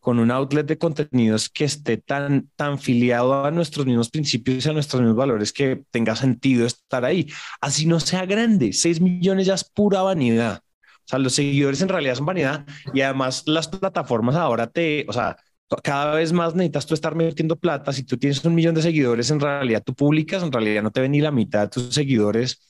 con 0.00 0.18
un 0.18 0.30
outlet 0.30 0.66
de 0.66 0.76
contenidos 0.76 1.48
que 1.48 1.64
esté 1.64 1.96
tan, 1.96 2.50
tan 2.56 2.78
filiado 2.78 3.42
a 3.42 3.50
nuestros 3.50 3.86
mismos 3.86 4.10
principios 4.10 4.66
y 4.66 4.68
a 4.68 4.74
nuestros 4.74 5.00
mismos 5.00 5.16
valores 5.16 5.50
que 5.50 5.82
tenga 5.90 6.14
sentido 6.14 6.66
estar 6.66 7.06
ahí. 7.06 7.26
Así 7.62 7.86
no 7.86 8.00
sea 8.00 8.26
grande, 8.26 8.74
6 8.74 9.00
millones 9.00 9.46
ya 9.46 9.54
es 9.54 9.64
pura 9.64 10.02
vanidad. 10.02 10.60
O 10.76 11.08
sea, 11.08 11.18
los 11.18 11.32
seguidores 11.34 11.80
en 11.80 11.88
realidad 11.88 12.16
son 12.16 12.26
vanidad 12.26 12.66
y 12.92 13.00
además 13.00 13.44
las 13.46 13.68
plataformas 13.68 14.36
ahora 14.36 14.66
te, 14.66 15.06
o 15.08 15.12
sea, 15.14 15.38
cada 15.82 16.14
vez 16.14 16.32
más 16.32 16.54
necesitas 16.54 16.86
tú 16.86 16.94
estar 16.94 17.14
metiendo 17.14 17.56
plata. 17.56 17.92
Si 17.92 18.04
tú 18.04 18.16
tienes 18.16 18.44
un 18.44 18.54
millón 18.54 18.74
de 18.74 18.82
seguidores, 18.82 19.30
en 19.30 19.40
realidad 19.40 19.82
tú 19.84 19.94
publicas, 19.94 20.42
en 20.42 20.52
realidad 20.52 20.82
no 20.82 20.90
te 20.90 21.00
ven 21.00 21.12
ni 21.12 21.20
la 21.20 21.30
mitad 21.30 21.62
de 21.62 21.68
tus 21.68 21.94
seguidores. 21.94 22.60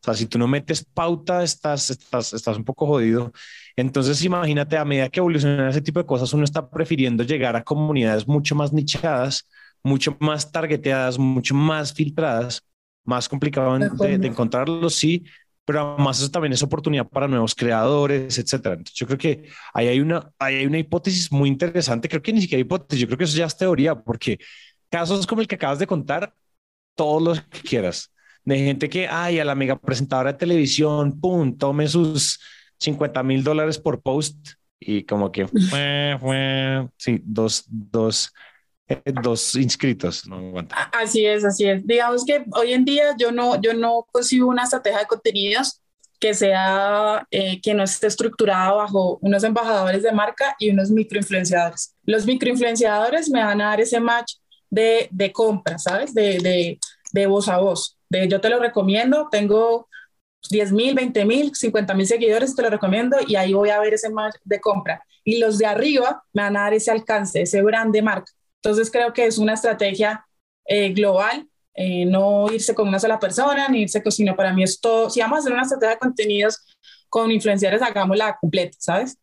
O 0.00 0.04
sea, 0.04 0.14
si 0.14 0.26
tú 0.26 0.38
no 0.38 0.46
metes 0.46 0.84
pauta, 0.84 1.42
estás, 1.42 1.90
estás, 1.90 2.32
estás 2.32 2.56
un 2.56 2.64
poco 2.64 2.86
jodido. 2.86 3.32
Entonces, 3.76 4.22
imagínate, 4.24 4.76
a 4.76 4.84
medida 4.84 5.08
que 5.08 5.20
evoluciona 5.20 5.68
ese 5.70 5.82
tipo 5.82 6.00
de 6.00 6.06
cosas, 6.06 6.32
uno 6.32 6.44
está 6.44 6.68
prefiriendo 6.70 7.24
llegar 7.24 7.56
a 7.56 7.64
comunidades 7.64 8.26
mucho 8.26 8.54
más 8.54 8.72
nichadas, 8.72 9.48
mucho 9.82 10.16
más 10.20 10.50
targeteadas, 10.52 11.18
mucho 11.18 11.54
más 11.54 11.92
filtradas, 11.92 12.62
más 13.04 13.28
complicado 13.28 13.78
de, 13.78 14.18
de 14.18 14.26
encontrarlos, 14.26 14.94
sí, 14.94 15.24
pero 15.68 15.96
además 15.96 16.18
eso 16.18 16.30
también 16.30 16.54
es 16.54 16.62
oportunidad 16.62 17.06
para 17.06 17.28
nuevos 17.28 17.54
creadores, 17.54 18.38
etcétera. 18.38 18.76
Entonces 18.76 18.94
yo 18.94 19.06
creo 19.06 19.18
que 19.18 19.50
ahí 19.74 19.88
hay 19.88 20.00
una, 20.00 20.32
hay 20.38 20.64
una 20.64 20.78
hipótesis 20.78 21.30
muy 21.30 21.46
interesante, 21.50 22.08
creo 22.08 22.22
que 22.22 22.32
ni 22.32 22.40
siquiera 22.40 22.62
hipótesis, 22.62 23.02
yo 23.02 23.06
creo 23.06 23.18
que 23.18 23.24
eso 23.24 23.36
ya 23.36 23.44
es 23.44 23.54
teoría, 23.54 23.94
porque 23.94 24.38
casos 24.88 25.26
como 25.26 25.42
el 25.42 25.46
que 25.46 25.56
acabas 25.56 25.78
de 25.78 25.86
contar, 25.86 26.32
todos 26.94 27.22
los 27.22 27.42
que 27.42 27.60
quieras, 27.60 28.14
de 28.46 28.56
gente 28.60 28.88
que, 28.88 29.08
ay, 29.08 29.40
a 29.40 29.44
la 29.44 29.54
mega 29.54 29.78
presentadora 29.78 30.32
de 30.32 30.38
televisión, 30.38 31.20
pum, 31.20 31.58
tome 31.58 31.86
sus 31.86 32.40
50 32.78 33.22
mil 33.22 33.44
dólares 33.44 33.76
por 33.78 34.00
post 34.00 34.52
y 34.80 35.04
como 35.04 35.30
que, 35.30 35.48
sí, 36.96 37.20
dos, 37.26 37.66
dos, 37.68 38.32
dos 39.22 39.54
inscritos. 39.54 40.24
así 40.92 41.26
es, 41.26 41.44
así 41.44 41.68
es. 41.68 41.86
Digamos 41.86 42.24
que 42.24 42.44
hoy 42.52 42.72
en 42.72 42.84
día 42.84 43.14
yo 43.18 43.32
no, 43.32 43.60
yo 43.60 43.74
no 43.74 44.06
consigo 44.10 44.48
una 44.48 44.64
estrategia 44.64 45.00
de 45.00 45.06
contenidos 45.06 45.80
que 46.18 46.34
sea, 46.34 47.26
eh, 47.30 47.60
que 47.60 47.74
no 47.74 47.84
esté 47.84 48.08
estructurada 48.08 48.72
bajo 48.72 49.18
unos 49.20 49.44
embajadores 49.44 50.02
de 50.02 50.12
marca 50.12 50.56
y 50.58 50.70
unos 50.70 50.90
microinfluenciadores. 50.90 51.94
Los 52.04 52.26
microinfluenciadores 52.26 53.30
me 53.30 53.42
van 53.42 53.60
a 53.60 53.66
dar 53.66 53.80
ese 53.80 54.00
match 54.00 54.34
de, 54.68 55.08
de 55.12 55.32
compra, 55.32 55.78
¿sabes? 55.78 56.14
De, 56.14 56.38
de, 56.38 56.78
de 57.12 57.26
voz 57.26 57.48
a 57.48 57.58
voz. 57.58 57.96
De 58.08 58.26
yo 58.26 58.40
te 58.40 58.48
lo 58.48 58.58
recomiendo, 58.58 59.28
tengo 59.30 59.88
10 60.50 60.72
mil, 60.72 60.94
20 60.94 61.24
mil, 61.24 61.54
50 61.54 61.94
mil 61.94 62.06
seguidores, 62.06 62.54
te 62.54 62.62
lo 62.62 62.70
recomiendo 62.70 63.16
y 63.26 63.36
ahí 63.36 63.52
voy 63.52 63.70
a 63.70 63.78
ver 63.78 63.94
ese 63.94 64.10
match 64.10 64.36
de 64.44 64.60
compra. 64.60 65.02
Y 65.24 65.38
los 65.38 65.58
de 65.58 65.66
arriba 65.66 66.24
me 66.32 66.42
van 66.42 66.56
a 66.56 66.62
dar 66.62 66.74
ese 66.74 66.90
alcance, 66.90 67.42
ese 67.42 67.62
brand 67.62 67.92
de 67.92 68.02
marca. 68.02 68.32
Entonces 68.62 68.90
creo 68.90 69.12
que 69.12 69.26
es 69.26 69.38
una 69.38 69.54
estrategia 69.54 70.24
eh, 70.64 70.92
global, 70.92 71.48
eh, 71.74 72.04
no 72.04 72.52
irse 72.52 72.74
con 72.74 72.88
una 72.88 72.98
sola 72.98 73.18
persona, 73.18 73.68
ni 73.68 73.82
irse 73.82 74.02
con, 74.02 74.10
sino 74.10 74.34
para 74.34 74.52
mí 74.52 74.62
es 74.64 74.80
todo, 74.80 75.08
si 75.10 75.20
vamos 75.20 75.36
a 75.36 75.40
hacer 75.40 75.52
una 75.52 75.62
estrategia 75.62 75.94
de 75.94 75.98
contenidos 75.98 76.76
con 77.08 77.30
influenciadores, 77.30 77.82
hagámosla 77.82 78.36
completa, 78.40 78.76
¿sabes? 78.80 79.16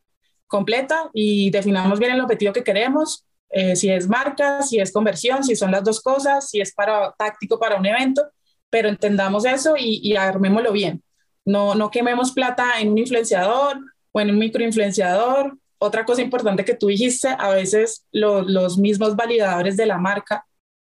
Completa 0.48 1.10
y 1.14 1.52
definamos 1.52 2.00
bien 2.00 2.12
el 2.12 2.22
objetivo 2.22 2.54
que 2.54 2.64
queremos, 2.64 3.26
eh, 3.50 3.76
si 3.76 3.90
es 3.90 4.08
marca, 4.08 4.62
si 4.62 4.80
es 4.80 4.92
conversión, 4.92 5.44
si 5.44 5.56
son 5.56 5.72
las 5.72 5.84
dos 5.84 6.02
cosas, 6.02 6.50
si 6.50 6.62
es 6.62 6.74
para 6.74 7.14
táctico 7.18 7.60
para 7.60 7.76
un 7.76 7.86
evento, 7.86 8.24
pero 8.70 8.90
entendamos 8.90 9.46
eso 9.46 9.76
y, 9.78 10.00
y 10.04 10.16
armémoslo 10.16 10.72
bien. 10.72 11.04
No, 11.44 11.76
no 11.76 11.92
quememos 11.92 12.32
plata 12.32 12.80
en 12.80 12.92
un 12.92 12.98
influenciador 12.98 13.80
o 14.12 14.20
en 14.22 14.30
un 14.30 14.40
microinfluenciador 14.40 15.58
otra 15.78 16.06
cosa 16.06 16.22
importante 16.22 16.66
que 16.66 16.76
tú 16.76 16.88
dijiste, 16.88 17.28
a 17.38 17.50
veces 17.50 18.06
los 18.12 18.78
mismos 18.78 19.16
validadores 19.16 19.78
de 19.78 19.86
la 19.86 19.98
marca 19.98 20.46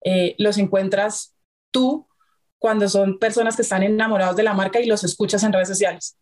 eh, 0.03 0.35
los 0.39 0.57
encuentras 0.57 1.35
tú 1.69 2.07
cuando 2.57 2.87
son 2.89 3.19
personas 3.19 3.55
que 3.55 3.61
están 3.61 3.83
enamorados 3.83 4.35
de 4.35 4.43
la 4.43 4.53
marca 4.53 4.79
y 4.79 4.85
los 4.85 5.03
escuchas 5.03 5.43
en 5.43 5.53
redes 5.53 5.67
sociales. 5.67 6.17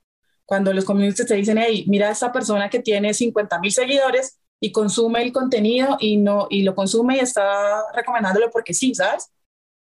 Cuando 0.46 0.74
los 0.74 0.86
community 0.86 1.26
te 1.26 1.36
dicen, 1.36 1.58
hey, 1.58 1.86
mira 1.88 2.10
a 2.10 2.12
esta 2.12 2.32
persona 2.32 2.70
que 2.70 2.80
tiene 2.80 3.14
50 3.14 3.60
mil 3.60 3.72
seguidores 3.72 4.40
y 4.60 4.72
consume 4.72 5.22
el 5.22 5.32
contenido 5.32 5.98
y, 6.00 6.18
no, 6.18 6.48
y 6.50 6.64
lo 6.64 6.76
consume 6.76 7.18
y 7.18 7.20
está 7.20 7.84
recomendándolo 7.94 8.50
porque 8.52 8.74
sí, 8.74 8.96
¿sabes? 8.96 9.30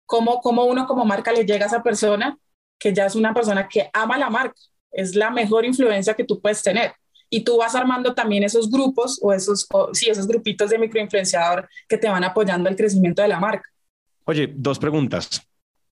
¿Cómo, 0.05 0.39
¿Cómo 0.41 0.65
uno 0.65 0.87
como 0.87 1.05
marca 1.05 1.31
le 1.31 1.45
llega 1.45 1.65
a 1.65 1.67
esa 1.67 1.83
persona 1.83 2.37
que 2.79 2.93
ya 2.93 3.05
es 3.05 3.15
una 3.15 3.33
persona 3.33 3.67
que 3.67 3.89
ama 3.93 4.17
la 4.17 4.29
marca? 4.29 4.55
Es 4.91 5.15
la 5.15 5.29
mejor 5.29 5.65
influencia 5.65 6.13
que 6.15 6.23
tú 6.23 6.41
puedes 6.41 6.61
tener 6.61 6.93
y 7.29 7.43
tú 7.43 7.57
vas 7.57 7.75
armando 7.75 8.13
también 8.13 8.43
esos 8.43 8.69
grupos 8.69 9.19
o 9.21 9.33
esos, 9.33 9.67
sí, 9.93 10.09
esos 10.09 10.27
grupitos 10.27 10.69
de 10.69 10.79
microinfluenciador 10.79 11.67
que 11.87 11.97
te 11.97 12.09
van 12.09 12.23
apoyando 12.23 12.69
el 12.69 12.75
crecimiento 12.75 13.21
de 13.21 13.27
la 13.27 13.39
marca. 13.39 13.69
Oye, 14.25 14.53
dos 14.55 14.79
preguntas. 14.79 15.41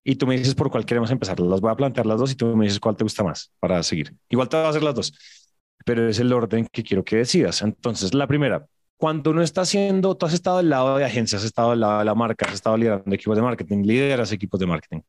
Y 0.04 0.16
tú 0.18 0.28
me 0.28 0.38
dices 0.38 0.54
por 0.54 0.70
cuál 0.70 0.86
queremos 0.86 1.10
empezar. 1.10 1.40
Las 1.40 1.62
voy 1.62 1.72
a 1.72 1.76
plantear 1.76 2.06
las 2.06 2.20
dos 2.20 2.32
y 2.32 2.36
tú 2.36 2.56
me 2.56 2.66
dices 2.66 2.80
cuál 2.80 2.96
te 2.96 3.04
gusta 3.04 3.24
más 3.24 3.52
para 3.60 3.82
seguir. 3.82 4.14
Igual 4.30 4.50
te 4.50 4.58
voy 4.58 4.66
a 4.68 4.70
hacer 4.70 4.84
las 4.84 4.94
dos, 4.94 5.14
pero 5.84 6.08
es 6.08 6.20
el 6.20 6.32
orden 6.32 6.68
que 6.72 6.84
quiero 6.84 7.04
que 7.04 7.18
decidas. 7.18 7.64
Entonces, 7.64 8.14
la 8.14 8.28
primera, 8.28 8.68
cuando 8.98 9.32
uno 9.32 9.42
está 9.42 9.62
haciendo, 9.62 10.16
tú 10.16 10.28
has 10.28 10.34
estado 10.34 10.60
al 10.60 10.70
lado 10.70 10.98
de 10.98 11.06
agencias, 11.06 11.42
has 11.42 11.48
estado 11.48 11.72
al 11.72 11.80
lado 11.80 12.00
de 12.00 12.06
la 12.06 12.14
marca, 12.14 12.46
has 12.46 12.54
estado 12.54 12.78
liderando 12.78 13.16
equipos 13.16 13.36
de 13.36 13.42
marketing, 13.42 13.84
lideras 13.84 14.32
equipos 14.32 14.60
de 14.60 14.68
marketing. 14.68 15.02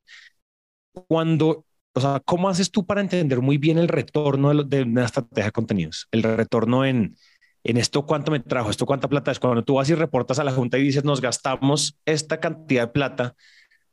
Cuando 1.09 1.66
o 1.97 2.01
sea, 2.01 2.21
¿cómo 2.21 2.51
haces 2.51 2.71
tú 2.71 2.85
para 2.85 3.01
entender 3.01 3.41
muy 3.41 3.57
bien 3.57 3.79
el 3.79 3.89
retorno 3.89 4.53
de, 4.53 4.83
una 4.83 5.07
estrategia 5.07 5.47
de 5.47 5.51
contenidos? 5.51 6.09
El 6.11 6.23
retorno 6.25 6.85
en, 6.85 7.17
en 7.65 7.79
esto 7.79 8.05
cuánto 8.05 8.31
me 8.31 8.41
trajo, 8.41 8.69
esto 8.69 8.85
cuánta 8.85 9.09
plata 9.09 9.31
es. 9.31 9.41
Cuando 9.41 9.65
tú 9.65 9.77
vas 9.77 9.89
y 9.89 9.95
reportas 9.95 10.39
a 10.39 10.45
la 10.45 10.53
junta 10.53 10.77
y 10.77 10.83
dices, 10.83 11.05
nos 11.05 11.23
gastamos 11.23 11.99
esta 12.05 12.39
cantidad 12.39 12.83
de 12.83 12.93
plata, 12.93 13.35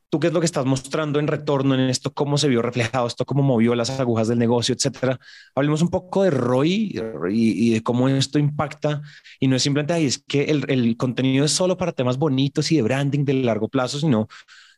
¿tú 0.09 0.19
qué 0.19 0.27
es 0.27 0.33
lo 0.33 0.41
que 0.41 0.45
estás 0.45 0.65
mostrando 0.65 1.17
en 1.17 1.27
retorno 1.27 1.75
en 1.75 1.79
esto? 1.89 2.13
¿Cómo 2.13 2.37
se 2.37 2.49
vio 2.49 2.61
reflejado 2.61 3.07
esto? 3.07 3.23
¿Cómo 3.23 3.41
movió 3.41 3.73
las 3.73 3.89
agujas 3.97 4.27
del 4.27 4.37
negocio, 4.37 4.75
etcétera? 4.75 5.17
Hablemos 5.55 5.81
un 5.81 5.89
poco 5.89 6.23
de 6.23 6.29
ROI 6.31 6.99
y, 7.31 7.69
de 7.71 7.83
cómo 7.83 8.09
esto 8.09 8.37
impacta. 8.37 9.01
Y 9.39 9.47
no 9.47 9.55
es 9.55 9.63
simplemente, 9.63 9.93
ahí 9.93 10.07
es 10.07 10.21
que 10.21 10.43
el, 10.43 10.65
el 10.67 10.97
contenido 10.97 11.45
es 11.45 11.53
solo 11.53 11.77
para 11.77 11.93
temas 11.93 12.17
bonitos 12.17 12.69
y 12.73 12.75
de 12.75 12.81
branding 12.81 13.23
de 13.23 13.33
largo 13.35 13.69
plazo, 13.69 13.97
sino 13.97 14.27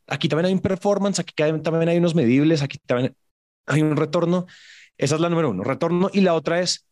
aquí 0.07 0.29
también 0.29 0.47
hay 0.47 0.53
un 0.53 0.59
performance, 0.59 1.19
aquí 1.19 1.33
también 1.35 1.89
hay 1.89 1.97
unos 1.97 2.15
medibles, 2.15 2.61
aquí 2.61 2.77
también 2.85 3.15
hay 3.65 3.81
un 3.81 3.95
retorno. 3.95 4.45
Esa 4.97 5.15
es 5.15 5.21
la 5.21 5.29
número 5.29 5.49
uno, 5.49 5.63
retorno. 5.63 6.09
Y 6.13 6.21
la 6.21 6.33
otra 6.33 6.61
es, 6.61 6.85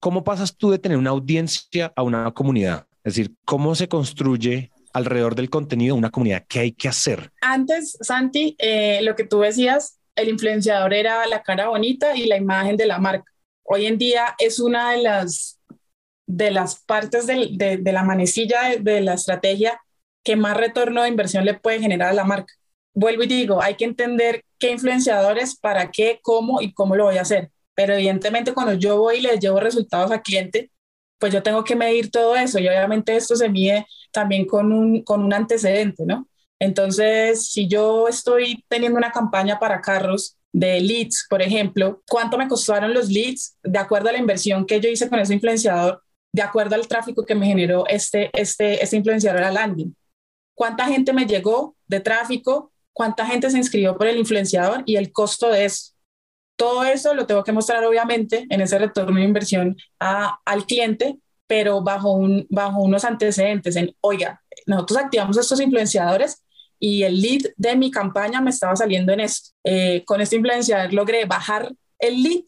¿cómo 0.00 0.24
pasas 0.24 0.56
tú 0.56 0.70
de 0.70 0.78
tener 0.78 0.98
una 0.98 1.10
audiencia 1.10 1.92
a 1.94 2.02
una 2.02 2.30
comunidad? 2.32 2.86
Es 3.04 3.14
decir, 3.14 3.34
¿cómo 3.44 3.74
se 3.74 3.88
construye 3.88 4.70
alrededor 4.92 5.34
del 5.34 5.50
contenido 5.50 5.94
una 5.94 6.10
comunidad? 6.10 6.44
¿Qué 6.48 6.60
hay 6.60 6.72
que 6.72 6.88
hacer? 6.88 7.30
Antes, 7.40 7.96
Santi, 8.00 8.56
eh, 8.58 9.00
lo 9.02 9.14
que 9.14 9.24
tú 9.24 9.40
decías, 9.40 10.00
el 10.16 10.28
influenciador 10.28 10.94
era 10.94 11.26
la 11.26 11.42
cara 11.42 11.68
bonita 11.68 12.16
y 12.16 12.26
la 12.26 12.36
imagen 12.36 12.76
de 12.76 12.86
la 12.86 12.98
marca. 12.98 13.30
Hoy 13.62 13.86
en 13.86 13.98
día 13.98 14.34
es 14.38 14.58
una 14.58 14.92
de 14.92 15.02
las, 15.02 15.60
de 16.26 16.50
las 16.50 16.82
partes 16.84 17.26
de, 17.26 17.80
la 17.84 18.02
manecilla 18.02 18.70
de, 18.70 18.78
de 18.78 19.00
la 19.02 19.14
estrategia 19.14 19.80
que 20.26 20.34
más 20.34 20.56
retorno 20.56 21.02
de 21.02 21.08
inversión 21.08 21.44
le 21.44 21.54
puede 21.54 21.78
generar 21.78 22.10
a 22.10 22.14
la 22.14 22.24
marca. 22.24 22.52
Vuelvo 22.92 23.22
y 23.22 23.28
digo, 23.28 23.62
hay 23.62 23.76
que 23.76 23.84
entender 23.84 24.44
qué 24.58 24.72
influenciadores, 24.72 25.56
para 25.56 25.92
qué, 25.92 26.18
cómo 26.20 26.60
y 26.60 26.72
cómo 26.74 26.96
lo 26.96 27.04
voy 27.04 27.18
a 27.18 27.22
hacer. 27.22 27.52
Pero 27.76 27.94
evidentemente 27.94 28.52
cuando 28.52 28.74
yo 28.74 28.98
voy 28.98 29.18
y 29.18 29.20
les 29.20 29.38
llevo 29.38 29.60
resultados 29.60 30.10
al 30.10 30.22
cliente, 30.22 30.72
pues 31.18 31.32
yo 31.32 31.44
tengo 31.44 31.62
que 31.62 31.76
medir 31.76 32.10
todo 32.10 32.34
eso 32.34 32.58
y 32.58 32.66
obviamente 32.66 33.14
esto 33.14 33.36
se 33.36 33.48
mide 33.48 33.86
también 34.10 34.46
con 34.46 34.72
un, 34.72 35.04
con 35.04 35.22
un 35.22 35.32
antecedente, 35.32 36.04
¿no? 36.04 36.26
Entonces, 36.58 37.48
si 37.52 37.68
yo 37.68 38.08
estoy 38.08 38.64
teniendo 38.68 38.98
una 38.98 39.12
campaña 39.12 39.60
para 39.60 39.80
carros 39.80 40.36
de 40.52 40.80
leads, 40.80 41.26
por 41.30 41.40
ejemplo, 41.40 42.02
¿cuánto 42.08 42.36
me 42.36 42.48
costaron 42.48 42.92
los 42.92 43.08
leads 43.10 43.56
de 43.62 43.78
acuerdo 43.78 44.08
a 44.08 44.12
la 44.12 44.18
inversión 44.18 44.66
que 44.66 44.80
yo 44.80 44.88
hice 44.88 45.08
con 45.08 45.20
ese 45.20 45.34
influenciador, 45.34 46.02
de 46.32 46.42
acuerdo 46.42 46.74
al 46.74 46.88
tráfico 46.88 47.24
que 47.24 47.36
me 47.36 47.46
generó 47.46 47.86
este, 47.86 48.30
este, 48.32 48.82
este 48.82 48.96
influenciador 48.96 49.44
a 49.44 49.52
landing? 49.52 49.94
Cuánta 50.56 50.86
gente 50.86 51.12
me 51.12 51.26
llegó 51.26 51.76
de 51.86 52.00
tráfico, 52.00 52.72
cuánta 52.92 53.24
gente 53.24 53.48
se 53.50 53.58
inscribió 53.58 53.96
por 53.96 54.08
el 54.08 54.16
influenciador 54.16 54.82
y 54.86 54.96
el 54.96 55.12
costo 55.12 55.48
de 55.50 55.66
eso. 55.66 55.92
Todo 56.56 56.82
eso 56.84 57.14
lo 57.14 57.26
tengo 57.26 57.44
que 57.44 57.52
mostrar 57.52 57.84
obviamente 57.84 58.46
en 58.50 58.60
ese 58.60 58.78
retorno 58.78 59.20
de 59.20 59.24
inversión 59.24 59.76
al 60.00 60.66
cliente 60.66 61.20
pero 61.46 61.80
bajo, 61.80 62.12
un, 62.12 62.46
bajo 62.50 62.82
unos 62.82 63.04
antecedentes 63.04 63.76
en, 63.76 63.94
oiga, 64.00 64.42
nosotros 64.66 64.98
activamos 64.98 65.38
estos 65.38 65.60
influenciadores 65.60 66.42
y 66.78 67.04
el 67.04 67.20
lead 67.20 67.52
de 67.56 67.76
mi 67.76 67.90
campaña 67.90 68.40
me 68.40 68.50
estaba 68.50 68.76
saliendo 68.76 69.12
en 69.12 69.20
esto. 69.20 69.50
Eh, 69.64 70.02
con 70.04 70.20
este 70.20 70.36
influenciador 70.36 70.92
logré 70.92 71.24
bajar 71.24 71.72
el 71.98 72.22
lead 72.22 72.42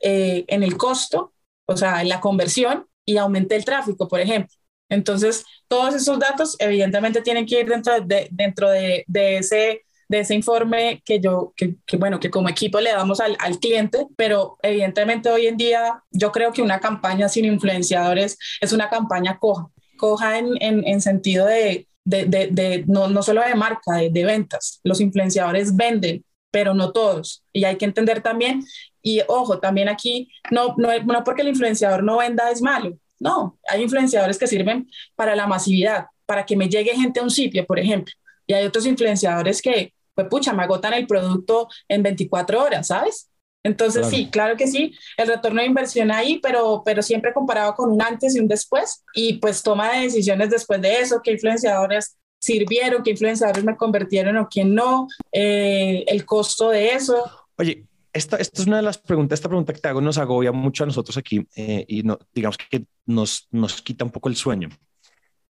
eh, 0.00 0.44
en 0.48 0.62
el 0.62 0.76
costo, 0.76 1.34
o 1.66 1.76
sea, 1.76 2.00
en 2.00 2.08
la 2.08 2.20
conversión 2.20 2.86
y 3.04 3.16
aumenté 3.16 3.56
el 3.56 3.64
tráfico, 3.64 4.08
por 4.08 4.20
ejemplo. 4.20 4.54
Entonces, 4.88 5.44
todos 5.68 5.94
esos 5.94 6.18
datos 6.18 6.56
evidentemente 6.58 7.22
tienen 7.22 7.46
que 7.46 7.60
ir 7.60 7.68
dentro 7.68 8.00
de, 8.00 8.28
dentro 8.30 8.70
de, 8.70 9.04
de 9.06 9.38
ese 9.38 9.82
de 10.08 10.20
ese 10.20 10.34
informe 10.34 11.02
que 11.04 11.20
yo, 11.20 11.52
que, 11.56 11.76
bueno, 11.96 12.20
que 12.20 12.30
como 12.30 12.48
equipo 12.48 12.80
le 12.80 12.92
damos 12.92 13.20
al, 13.20 13.36
al, 13.40 13.58
cliente, 13.58 14.06
pero 14.16 14.58
evidentemente 14.62 15.30
hoy 15.30 15.46
en 15.46 15.56
día 15.56 16.02
yo 16.10 16.30
creo 16.30 16.52
que 16.52 16.62
una 16.62 16.80
campaña 16.80 17.28
sin 17.28 17.44
influenciadores 17.46 18.38
es 18.60 18.72
una 18.72 18.90
campaña 18.90 19.38
coja, 19.38 19.68
coja 19.96 20.38
en, 20.38 20.50
en, 20.60 20.86
en 20.86 21.00
sentido 21.00 21.46
de, 21.46 21.88
de, 22.04 22.26
de, 22.26 22.48
de, 22.48 22.84
no, 22.86 23.08
no 23.08 23.22
solo 23.22 23.42
de 23.42 23.54
marca, 23.54 23.96
de, 23.96 24.10
de 24.10 24.24
ventas. 24.24 24.80
Los 24.84 25.00
influenciadores 25.00 25.74
venden, 25.74 26.24
pero 26.50 26.74
no 26.74 26.92
todos. 26.92 27.42
Y 27.52 27.64
hay 27.64 27.76
que 27.76 27.86
entender 27.86 28.22
también, 28.22 28.62
y 29.02 29.20
ojo, 29.26 29.58
también 29.58 29.88
aquí, 29.88 30.30
no, 30.50 30.74
no, 30.76 30.88
no 31.04 31.24
porque 31.24 31.42
el 31.42 31.48
influenciador 31.48 32.02
no 32.02 32.18
venda 32.18 32.50
es 32.50 32.62
malo, 32.62 32.96
no, 33.24 33.58
hay 33.66 33.82
influenciadores 33.82 34.38
que 34.38 34.46
sirven 34.46 34.88
para 35.16 35.34
la 35.34 35.46
masividad, 35.46 36.06
para 36.26 36.44
que 36.44 36.56
me 36.56 36.68
llegue 36.68 36.94
gente 36.94 37.20
a 37.20 37.22
un 37.22 37.30
sitio, 37.30 37.64
por 37.66 37.78
ejemplo. 37.78 38.12
Y 38.46 38.52
hay 38.52 38.66
otros 38.66 38.84
influenciadores 38.84 39.62
que, 39.62 39.94
pues 40.14 40.28
pucha, 40.28 40.52
me 40.52 40.62
agotan 40.62 40.92
el 40.92 41.06
producto 41.06 41.68
en 41.88 42.02
24 42.02 42.62
horas, 42.62 42.88
¿sabes? 42.88 43.30
Entonces, 43.62 44.02
claro. 44.02 44.16
sí, 44.16 44.30
claro 44.30 44.56
que 44.58 44.66
sí, 44.66 44.94
el 45.16 45.26
retorno 45.26 45.62
de 45.62 45.66
inversión 45.66 46.10
ahí, 46.10 46.38
pero, 46.42 46.82
pero 46.84 47.00
siempre 47.00 47.32
comparado 47.32 47.74
con 47.74 47.90
un 47.90 48.02
antes 48.02 48.36
y 48.36 48.40
un 48.40 48.46
después, 48.46 49.02
y 49.14 49.38
pues 49.38 49.62
toma 49.62 49.90
de 49.92 50.02
decisiones 50.02 50.50
después 50.50 50.82
de 50.82 51.00
eso, 51.00 51.22
qué 51.24 51.32
influenciadores 51.32 52.18
sirvieron, 52.38 53.02
qué 53.02 53.12
influenciadores 53.12 53.64
me 53.64 53.74
convirtieron 53.74 54.36
o 54.36 54.48
quién 54.50 54.74
no, 54.74 55.08
eh, 55.32 56.04
el 56.06 56.26
costo 56.26 56.68
de 56.68 56.92
eso. 56.92 57.24
Oye, 57.56 57.86
esta, 58.14 58.36
esta, 58.36 58.62
es 58.62 58.68
una 58.68 58.76
de 58.76 58.82
las 58.84 58.96
preguntas, 58.96 59.38
esta 59.38 59.48
pregunta 59.48 59.72
que 59.72 59.80
te 59.80 59.88
hago 59.88 60.00
nos 60.00 60.18
agobia 60.18 60.52
mucho 60.52 60.84
a 60.84 60.86
nosotros 60.86 61.16
aquí 61.16 61.46
eh, 61.56 61.84
y 61.88 62.04
digamos 62.32 62.56
que 62.56 62.86
nos, 63.06 63.48
nos 63.50 63.82
quita 63.82 64.04
un 64.04 64.12
poco 64.12 64.28
el 64.28 64.36
sueño. 64.36 64.68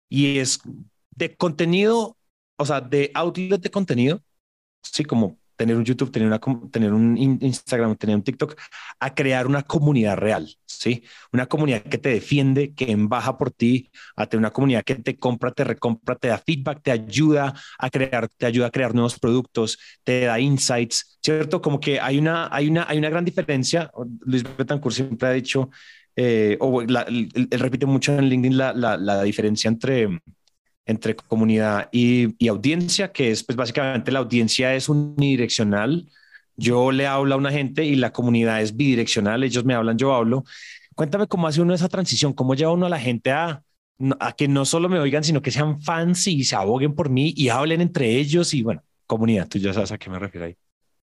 Y 0.08 0.38
es 0.38 0.60
de 1.10 1.36
contenido, 1.36 2.16
o 2.56 2.64
sea, 2.64 2.80
de 2.80 3.10
outlet 3.14 3.60
de 3.60 3.70
contenido, 3.70 4.22
sí, 4.82 5.04
como 5.04 5.38
tener 5.56 5.76
un 5.76 5.84
YouTube, 5.84 6.10
tener, 6.10 6.28
una, 6.28 6.40
tener 6.70 6.92
un 6.92 7.16
Instagram, 7.16 7.96
tener 7.96 8.16
un 8.16 8.22
TikTok, 8.22 8.54
a 9.00 9.14
crear 9.14 9.46
una 9.46 9.62
comunidad 9.62 10.16
real, 10.16 10.48
¿sí? 10.66 11.04
Una 11.32 11.46
comunidad 11.46 11.82
que 11.82 11.98
te 11.98 12.10
defiende, 12.10 12.74
que 12.74 12.90
embaja 12.90 13.38
por 13.38 13.50
ti, 13.50 13.90
a 14.16 14.26
tener 14.26 14.40
una 14.40 14.50
comunidad 14.50 14.82
que 14.84 14.96
te 14.96 15.16
compra, 15.16 15.52
te 15.52 15.64
recompra, 15.64 16.16
te 16.16 16.28
da 16.28 16.38
feedback, 16.38 16.82
te 16.82 16.90
ayuda 16.90 17.54
a 17.78 17.90
crear, 17.90 18.28
te 18.28 18.46
ayuda 18.46 18.66
a 18.66 18.70
crear 18.70 18.94
nuevos 18.94 19.18
productos, 19.18 19.78
te 20.02 20.22
da 20.22 20.40
insights, 20.40 21.18
¿cierto? 21.22 21.60
Como 21.60 21.80
que 21.80 22.00
hay 22.00 22.18
una, 22.18 22.48
hay 22.50 22.68
una, 22.68 22.86
hay 22.88 22.98
una 22.98 23.10
gran 23.10 23.24
diferencia. 23.24 23.90
Luis 24.20 24.44
Betancourt 24.56 24.94
siempre 24.94 25.28
ha 25.28 25.32
dicho, 25.32 25.70
eh, 26.16 26.56
o 26.60 26.82
la, 26.82 27.02
él, 27.02 27.48
repite 27.50 27.86
mucho 27.86 28.16
en 28.16 28.28
LinkedIn 28.28 28.56
la 28.56 29.22
diferencia 29.22 29.68
entre 29.68 30.20
entre 30.86 31.16
comunidad 31.16 31.88
y, 31.92 32.48
audiencia, 32.48 33.12
que 33.12 33.30
es 33.30 33.42
pues 33.42 33.56
básicamente 33.56 34.12
la 34.12 34.18
audiencia 34.20 34.74
es 34.74 34.88
unidireccional. 34.88 36.08
Yo 36.56 36.92
le 36.92 37.06
hablo 37.06 37.34
a 37.34 37.38
una 37.38 37.50
gente 37.50 37.84
y 37.84 37.96
la 37.96 38.12
comunidad 38.12 38.62
es 38.62 38.76
bidireccional, 38.76 39.42
ellos 39.42 39.64
me 39.64 39.74
hablan, 39.74 39.98
yo 39.98 40.14
hablo. 40.14 40.44
Cuéntame 40.94 41.26
cómo 41.26 41.48
hace 41.48 41.60
uno 41.60 41.74
esa 41.74 41.88
transición, 41.88 42.32
cómo 42.32 42.54
lleva 42.54 42.72
uno 42.72 42.86
a 42.86 42.90
la 42.90 43.00
gente 43.00 43.32
a, 43.32 43.62
a 44.20 44.32
que 44.32 44.46
no 44.46 44.64
solo 44.64 44.88
me 44.88 44.98
oigan, 44.98 45.24
sino 45.24 45.42
que 45.42 45.50
sean 45.50 45.80
fans 45.82 46.26
y 46.26 46.44
se 46.44 46.54
aboguen 46.54 46.94
por 46.94 47.10
mí 47.10 47.32
y 47.36 47.48
hablen 47.48 47.80
entre 47.80 48.16
ellos 48.16 48.54
y 48.54 48.62
bueno, 48.62 48.82
comunidad, 49.06 49.48
tú 49.48 49.58
ya 49.58 49.72
sabes 49.72 49.92
a 49.92 49.98
qué 49.98 50.10
me 50.10 50.18
refiero 50.18 50.46
ahí. 50.46 50.56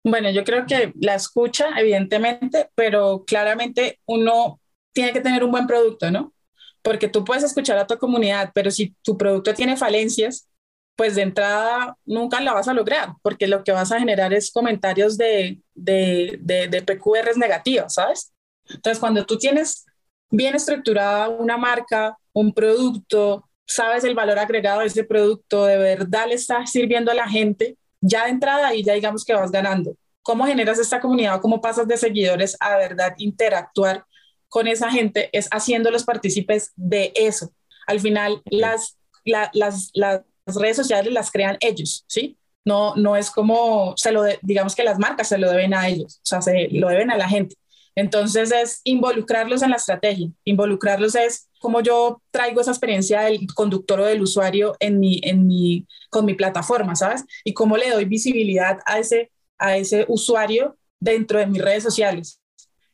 Bueno, 0.03 0.29
yo 0.31 0.43
creo 0.43 0.65
que 0.65 0.93
la 1.01 1.15
escucha, 1.15 1.77
evidentemente, 1.77 2.69
pero 2.75 3.25
claramente 3.25 3.99
uno 4.05 4.59
tiene 4.93 5.11
que 5.11 5.21
tener 5.21 5.43
un 5.43 5.51
buen 5.51 5.67
producto, 5.67 6.09
¿no? 6.09 6.33
Porque 6.81 7.07
tú 7.09 7.23
puedes 7.23 7.43
escuchar 7.43 7.77
a 7.77 7.87
tu 7.87 7.97
comunidad, 7.97 8.51
pero 8.53 8.71
si 8.71 8.95
tu 9.03 9.17
producto 9.17 9.53
tiene 9.53 9.77
falencias, 9.77 10.47
pues 10.95 11.15
de 11.15 11.21
entrada 11.21 11.97
nunca 12.05 12.41
la 12.41 12.53
vas 12.53 12.67
a 12.67 12.73
lograr, 12.73 13.13
porque 13.21 13.47
lo 13.47 13.63
que 13.63 13.71
vas 13.71 13.91
a 13.91 13.99
generar 13.99 14.33
es 14.33 14.51
comentarios 14.51 15.17
de, 15.17 15.61
de, 15.73 16.37
de, 16.41 16.67
de 16.67 16.81
PQRs 16.81 17.37
negativos, 17.37 17.93
¿sabes? 17.93 18.33
Entonces, 18.69 18.99
cuando 18.99 19.25
tú 19.25 19.37
tienes 19.37 19.85
bien 20.29 20.55
estructurada 20.55 21.29
una 21.29 21.57
marca, 21.57 22.17
un 22.33 22.53
producto, 22.53 23.49
sabes 23.65 24.03
el 24.03 24.15
valor 24.15 24.39
agregado 24.39 24.81
de 24.81 24.87
ese 24.87 25.03
producto, 25.03 25.65
de 25.65 25.77
verdad 25.77 26.27
le 26.27 26.35
estás 26.35 26.71
sirviendo 26.71 27.11
a 27.11 27.15
la 27.15 27.27
gente, 27.29 27.77
ya 28.01 28.25
de 28.25 28.31
entrada 28.31 28.73
y 28.73 28.83
ya 28.83 28.93
digamos 28.93 29.23
que 29.23 29.33
vas 29.33 29.51
ganando. 29.51 29.95
¿Cómo 30.21 30.45
generas 30.45 30.79
esta 30.79 30.99
comunidad? 30.99 31.41
¿Cómo 31.41 31.61
pasas 31.61 31.87
de 31.87 31.97
seguidores 31.97 32.57
a 32.59 32.77
verdad 32.77 33.13
interactuar 33.17 34.05
con 34.49 34.67
esa 34.67 34.91
gente 34.91 35.29
es 35.31 35.47
haciéndolos 35.51 36.03
partícipes 36.03 36.73
de 36.75 37.13
eso. 37.15 37.51
Al 37.87 37.99
final, 37.99 38.41
las, 38.45 38.97
la, 39.23 39.49
las, 39.53 39.91
las 39.93 40.21
redes 40.47 40.75
sociales 40.75 41.13
las 41.13 41.31
crean 41.31 41.57
ellos, 41.61 42.03
¿sí? 42.07 42.37
No, 42.65 42.95
no 42.95 43.15
es 43.15 43.31
como, 43.31 43.93
se 43.95 44.11
lo 44.11 44.23
de, 44.23 44.39
digamos 44.41 44.75
que 44.75 44.83
las 44.83 44.99
marcas 44.99 45.29
se 45.29 45.37
lo 45.37 45.49
deben 45.49 45.73
a 45.73 45.87
ellos, 45.87 46.17
o 46.17 46.25
sea, 46.25 46.41
se 46.41 46.67
lo 46.71 46.89
deben 46.89 47.09
a 47.09 47.17
la 47.17 47.29
gente. 47.29 47.55
Entonces 47.95 48.51
es 48.51 48.81
involucrarlos 48.83 49.61
en 49.61 49.71
la 49.71 49.77
estrategia, 49.77 50.29
involucrarlos 50.43 51.15
es 51.15 51.49
como 51.59 51.81
yo 51.81 52.21
traigo 52.31 52.61
esa 52.61 52.71
experiencia 52.71 53.21
del 53.21 53.45
conductor 53.53 53.99
o 53.99 54.05
del 54.05 54.21
usuario 54.21 54.75
en 54.79 54.99
mi, 54.99 55.19
en 55.23 55.45
mi, 55.47 55.85
con 56.09 56.25
mi 56.25 56.33
plataforma, 56.33 56.95
¿sabes? 56.95 57.25
Y 57.43 57.53
cómo 57.53 57.77
le 57.77 57.89
doy 57.89 58.05
visibilidad 58.05 58.79
a 58.85 58.99
ese, 58.99 59.31
a 59.57 59.75
ese 59.75 60.05
usuario 60.07 60.77
dentro 60.99 61.39
de 61.39 61.47
mis 61.47 61.61
redes 61.61 61.83
sociales. 61.83 62.39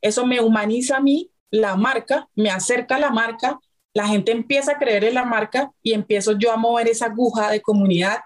Eso 0.02 0.26
me 0.26 0.42
humaniza 0.42 0.98
a 0.98 1.02
mí 1.02 1.30
la 1.52 1.76
marca, 1.76 2.28
me 2.36 2.50
acerca 2.50 2.96
a 2.96 3.00
la 3.00 3.12
marca, 3.12 3.60
la 3.94 4.08
gente 4.08 4.32
empieza 4.32 4.74
a 4.74 4.78
creer 4.78 5.06
en 5.06 5.14
la 5.14 5.26
marca 5.26 5.72
y 5.82 5.94
empiezo 5.94 6.38
yo 6.38 6.52
a 6.52 6.58
mover 6.58 6.88
esa 6.88 7.06
aguja 7.06 7.50
de 7.50 7.62
comunidad 7.62 8.20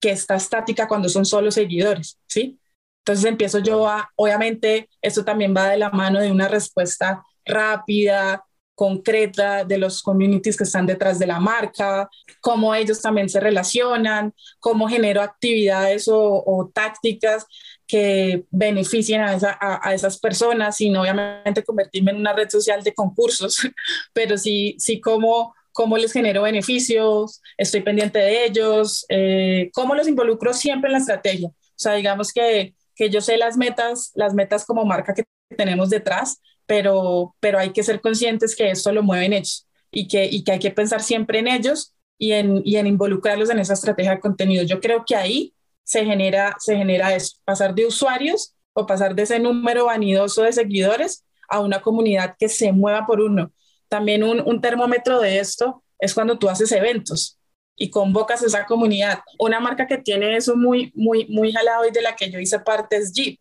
que 0.00 0.10
está 0.10 0.34
estática 0.36 0.86
cuando 0.86 1.08
son 1.08 1.24
solo 1.24 1.50
seguidores, 1.50 2.18
¿sí? 2.26 2.58
Entonces 2.98 3.24
empiezo 3.24 3.58
yo 3.58 3.88
a, 3.88 4.10
obviamente, 4.16 4.88
esto 5.00 5.24
también 5.24 5.54
va 5.56 5.68
de 5.68 5.78
la 5.78 5.90
mano 5.90 6.20
de 6.20 6.30
una 6.30 6.48
respuesta 6.48 7.22
rápida, 7.44 8.44
concreta 8.74 9.64
de 9.64 9.78
los 9.78 10.02
communities 10.02 10.56
que 10.56 10.64
están 10.64 10.86
detrás 10.86 11.18
de 11.18 11.26
la 11.26 11.40
marca, 11.40 12.08
cómo 12.40 12.74
ellos 12.74 13.00
también 13.00 13.28
se 13.28 13.40
relacionan, 13.40 14.34
cómo 14.58 14.88
genero 14.88 15.22
actividades 15.22 16.08
o, 16.08 16.42
o 16.44 16.70
tácticas 16.72 17.46
que 17.86 18.44
beneficien 18.50 19.20
a, 19.20 19.34
esa, 19.34 19.56
a, 19.60 19.88
a, 19.88 19.94
esas 19.94 20.18
personas, 20.18 20.76
sin 20.76 20.96
obviamente 20.96 21.62
convertirme 21.62 22.12
en 22.12 22.18
una 22.18 22.32
red 22.32 22.48
social 22.48 22.82
de 22.82 22.94
concursos, 22.94 23.58
pero 24.12 24.38
sí, 24.38 24.76
sí 24.78 25.00
cómo, 25.00 25.54
cómo 25.72 25.98
les 25.98 26.12
genero 26.12 26.42
beneficios, 26.42 27.42
estoy 27.58 27.82
pendiente 27.82 28.18
de 28.18 28.46
ellos, 28.46 29.04
eh, 29.08 29.70
cómo 29.74 29.94
los 29.94 30.08
involucro 30.08 30.54
siempre 30.54 30.88
en 30.88 30.92
la 30.92 30.98
estrategia. 30.98 31.48
O 31.48 31.76
sea, 31.76 31.94
digamos 31.94 32.32
que, 32.32 32.74
que 32.94 33.10
yo 33.10 33.20
sé 33.20 33.36
las 33.36 33.56
metas, 33.56 34.12
las 34.14 34.34
metas 34.34 34.64
como 34.64 34.84
marca 34.84 35.12
que 35.12 35.24
tenemos 35.56 35.90
detrás, 35.90 36.40
pero, 36.64 37.34
pero 37.40 37.58
hay 37.58 37.70
que 37.70 37.82
ser 37.82 38.00
conscientes 38.00 38.56
que 38.56 38.70
esto 38.70 38.92
lo 38.92 39.02
mueven 39.02 39.32
ellos 39.32 39.66
y 39.90 40.08
que, 40.08 40.24
y 40.24 40.44
que 40.44 40.52
hay 40.52 40.58
que 40.58 40.70
pensar 40.70 41.02
siempre 41.02 41.40
en 41.40 41.48
ellos 41.48 41.92
y 42.18 42.32
en, 42.32 42.62
y 42.64 42.76
en 42.76 42.86
involucrarlos 42.86 43.50
en 43.50 43.58
esa 43.58 43.74
estrategia 43.74 44.12
de 44.12 44.20
contenido. 44.20 44.64
Yo 44.64 44.80
creo 44.80 45.04
que 45.06 45.16
ahí 45.16 45.54
se 45.84 46.04
genera, 46.04 46.56
se 46.58 46.76
genera 46.76 47.14
eso, 47.14 47.36
pasar 47.44 47.74
de 47.74 47.86
usuarios 47.86 48.54
o 48.72 48.86
pasar 48.86 49.14
de 49.14 49.22
ese 49.22 49.38
número 49.38 49.86
vanidoso 49.86 50.42
de 50.42 50.52
seguidores 50.52 51.24
a 51.48 51.60
una 51.60 51.80
comunidad 51.80 52.34
que 52.38 52.48
se 52.48 52.72
mueva 52.72 53.06
por 53.06 53.20
uno. 53.20 53.52
También 53.88 54.24
un, 54.24 54.40
un 54.40 54.60
termómetro 54.60 55.20
de 55.20 55.38
esto 55.38 55.84
es 55.98 56.14
cuando 56.14 56.38
tú 56.38 56.48
haces 56.48 56.72
eventos 56.72 57.38
y 57.76 57.90
convocas 57.90 58.42
a 58.42 58.46
esa 58.46 58.66
comunidad. 58.66 59.20
Una 59.38 59.60
marca 59.60 59.86
que 59.86 59.98
tiene 59.98 60.36
eso 60.36 60.56
muy, 60.56 60.92
muy, 60.94 61.26
muy 61.26 61.52
jalado 61.52 61.86
y 61.86 61.90
de 61.90 62.02
la 62.02 62.16
que 62.16 62.30
yo 62.30 62.38
hice 62.38 62.58
parte 62.60 62.96
es 62.96 63.12
Jeep. 63.12 63.38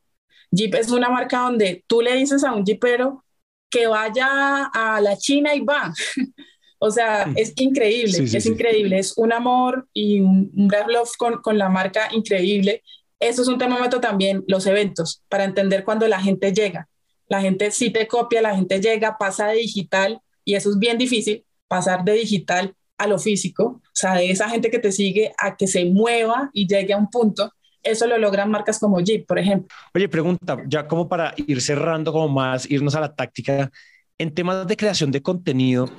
Jeep 0.52 0.76
es 0.76 0.92
una 0.92 1.10
marca 1.10 1.40
donde 1.40 1.84
tú 1.88 2.02
le 2.02 2.16
dices 2.16 2.44
a 2.44 2.54
un 2.54 2.66
jeepero 2.66 3.24
que 3.70 3.88
vaya 3.88 4.66
a 4.66 5.02
la 5.02 5.18
China 5.18 5.56
y 5.56 5.62
va. 5.62 5.92
O 6.86 6.92
sea, 6.92 7.32
es 7.38 7.54
increíble, 7.56 8.12
sí, 8.12 8.28
sí, 8.28 8.36
es 8.36 8.44
sí. 8.44 8.50
increíble, 8.50 9.00
es 9.00 9.14
un 9.16 9.32
amor 9.32 9.88
y 9.94 10.20
un, 10.20 10.52
un 10.54 10.68
love 10.90 11.16
con, 11.18 11.42
con, 11.42 11.58
la 11.58 11.70
marca 11.70 12.10
increíble. 12.12 12.84
Eso 13.22 13.42
es 13.42 13.48
un 13.48 13.58
termómetro 13.58 14.02
también, 14.02 14.44
los 14.50 14.68
eventos, 14.68 15.24
para 15.30 15.46
entender 15.46 15.86
cuando 15.86 16.06
la 16.10 16.20
gente 16.20 16.52
llega. 16.52 16.90
La 17.30 17.40
gente 17.40 17.72
sí 17.72 17.90
te 17.90 18.06
copia, 18.06 18.42
la 18.42 18.54
gente 18.54 18.82
llega, 18.82 19.18
pasa 19.18 19.48
de 19.48 19.60
digital 19.60 20.20
y 20.44 20.56
eso 20.56 20.72
es 20.72 20.78
bien 20.78 20.98
difícil, 20.98 21.46
pasar 21.70 22.04
de 22.04 22.16
digital 22.16 22.76
a 22.98 23.08
lo 23.08 23.18
físico, 23.18 23.82
o 23.82 23.82
sea, 23.94 24.16
de 24.16 24.30
esa 24.30 24.50
gente 24.50 24.70
que 24.70 24.80
te 24.80 24.92
sigue 24.92 25.32
a 25.38 25.56
que 25.56 25.68
se 25.68 25.86
mueva 25.86 26.50
y 26.52 26.68
llegue 26.68 26.92
a 26.92 26.98
un 26.98 27.10
punto. 27.10 27.50
Eso 27.82 28.08
lo 28.08 28.18
logran 28.18 28.52
marcas 28.52 28.78
como 28.78 29.00
Jeep, 29.00 29.26
por 29.26 29.40
ejemplo. 29.40 29.74
Oye, 29.96 30.10
pregunta, 30.10 30.58
ya 30.68 30.86
como 30.86 31.08
para 31.08 31.34
ir 31.38 31.62
cerrando, 31.62 32.12
como 32.12 32.28
más, 32.28 32.70
irnos 32.70 32.94
a 32.96 33.00
la 33.00 33.16
táctica, 33.16 33.72
en 34.18 34.34
temas 34.34 34.68
de 34.68 34.76
creación 34.76 35.12
de 35.12 35.22
contenido, 35.22 35.90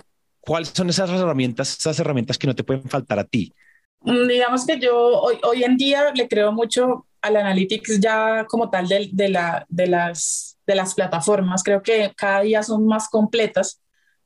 ¿Cuáles 0.47 0.71
son 0.75 0.91
esas 0.91 1.11
herramientas, 1.11 1.79
esas 1.79 1.99
herramientas 1.99 2.39
que 2.39 2.47
no 2.47 2.55
te 2.55 2.65
pueden 2.65 2.85
faltar 2.85 3.19
a 3.19 3.25
ti? 3.25 3.53
Mm, 4.01 4.29
digamos 4.29 4.67
que 4.67 4.79
yo 4.79 4.97
hoy, 4.97 5.39
hoy 5.43 5.65
en 5.65 5.77
día 5.77 6.13
le 6.15 6.29
creo 6.29 6.53
mucho 6.53 7.07
al 7.23 7.37
analytics 7.37 8.01
ya 8.01 8.45
como 8.47 8.69
tal 8.71 8.87
de, 8.87 9.09
de, 9.13 9.31
la, 9.31 9.65
de, 9.69 9.87
las, 9.87 10.59
de 10.67 10.75
las 10.75 10.95
plataformas. 10.95 11.63
Creo 11.63 11.83
que 11.83 12.13
cada 12.15 12.43
día 12.43 12.63
son 12.63 12.87
más 12.87 13.09
completas. 13.09 13.81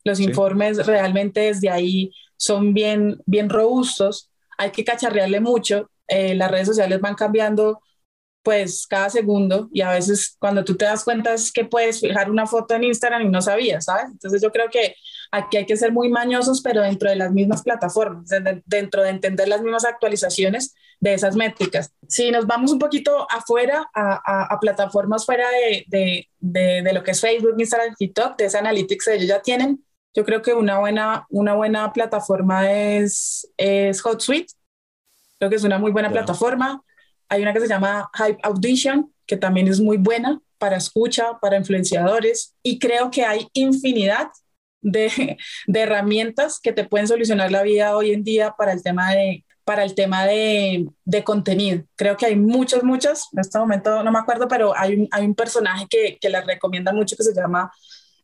Los 0.04 0.18
informes 0.18 0.84
realmente 0.86 1.40
desde 1.40 1.70
ahí 1.70 2.12
son 2.36 2.74
bien, 2.74 3.20
bien 3.26 3.48
robustos. 3.48 4.30
Hay 4.56 4.70
que 4.72 4.84
cacharrearle 4.84 5.40
mucho. 5.40 5.90
Eh, 6.08 6.34
las 6.34 6.50
redes 6.50 6.66
sociales 6.66 7.00
van 7.00 7.14
cambiando 7.14 7.80
pues 8.42 8.86
cada 8.86 9.10
segundo 9.10 9.68
y 9.72 9.82
a 9.82 9.90
veces 9.90 10.36
cuando 10.38 10.64
tú 10.64 10.74
te 10.74 10.86
das 10.86 11.04
cuenta 11.04 11.34
es 11.34 11.52
que 11.52 11.66
puedes 11.66 12.00
fijar 12.00 12.30
una 12.30 12.46
foto 12.46 12.74
en 12.74 12.84
Instagram 12.84 13.22
y 13.22 13.28
no 13.28 13.42
sabías, 13.42 13.84
¿sabes? 13.84 14.06
Entonces 14.10 14.40
yo 14.40 14.50
creo 14.50 14.70
que 14.70 14.94
aquí 15.30 15.56
hay 15.56 15.66
que 15.66 15.76
ser 15.76 15.92
muy 15.92 16.08
mañosos, 16.08 16.60
pero 16.62 16.82
dentro 16.82 17.10
de 17.10 17.16
las 17.16 17.32
mismas 17.32 17.62
plataformas, 17.62 18.28
dentro 18.64 19.02
de 19.02 19.10
entender 19.10 19.48
las 19.48 19.62
mismas 19.62 19.84
actualizaciones 19.84 20.74
de 21.00 21.14
esas 21.14 21.36
métricas. 21.36 21.92
Si 22.08 22.30
nos 22.30 22.46
vamos 22.46 22.72
un 22.72 22.78
poquito 22.78 23.26
afuera, 23.30 23.88
a, 23.94 24.54
a, 24.54 24.60
plataformas 24.60 25.24
fuera 25.24 25.46
de, 25.50 25.84
de, 25.86 26.82
de, 26.82 26.92
lo 26.92 27.02
que 27.02 27.12
es 27.12 27.20
Facebook, 27.20 27.54
Instagram, 27.58 27.94
TikTok, 27.94 28.36
de 28.36 28.46
esa 28.46 28.58
analytics 28.58 29.08
ellos 29.08 29.28
ya 29.28 29.40
tienen, 29.40 29.84
yo 30.14 30.24
creo 30.24 30.42
que 30.42 30.54
una 30.54 30.78
buena, 30.80 31.26
una 31.30 31.54
buena 31.54 31.92
plataforma 31.92 32.72
es, 32.72 33.48
es 33.56 34.04
HotSuite. 34.04 34.52
Creo 35.38 35.50
que 35.50 35.56
es 35.56 35.64
una 35.64 35.78
muy 35.78 35.92
buena 35.92 36.10
plataforma. 36.10 36.82
Hay 37.28 37.42
una 37.42 37.52
que 37.52 37.60
se 37.60 37.68
llama 37.68 38.10
Hype 38.14 38.38
Audition, 38.42 39.12
que 39.26 39.36
también 39.36 39.68
es 39.68 39.80
muy 39.80 39.96
buena 39.96 40.40
para 40.58 40.76
escucha, 40.76 41.38
para 41.40 41.56
influenciadores. 41.56 42.56
Y 42.62 42.80
creo 42.80 43.10
que 43.10 43.24
hay 43.24 43.48
infinidad 43.52 44.28
de, 44.80 45.36
de 45.66 45.80
herramientas 45.80 46.60
que 46.60 46.72
te 46.72 46.84
pueden 46.84 47.08
solucionar 47.08 47.50
la 47.50 47.62
vida 47.62 47.96
hoy 47.96 48.12
en 48.12 48.24
día 48.24 48.54
para 48.56 48.72
el 48.72 48.82
tema 48.82 49.12
de, 49.12 49.44
para 49.64 49.84
el 49.84 49.94
tema 49.94 50.26
de, 50.26 50.86
de, 51.04 51.24
contenido. 51.24 51.84
Creo 51.96 52.16
que 52.16 52.26
hay 52.26 52.36
muchos, 52.36 52.82
muchos, 52.82 53.28
en 53.32 53.40
este 53.40 53.58
momento 53.58 54.02
no 54.02 54.10
me 54.10 54.18
acuerdo, 54.18 54.48
pero 54.48 54.76
hay 54.76 54.94
un, 54.94 55.08
hay 55.10 55.24
un 55.24 55.34
personaje 55.34 55.86
que, 55.88 56.18
que 56.20 56.30
les 56.30 56.46
recomienda 56.46 56.92
mucho 56.92 57.16
que 57.16 57.24
se 57.24 57.34
llama 57.34 57.70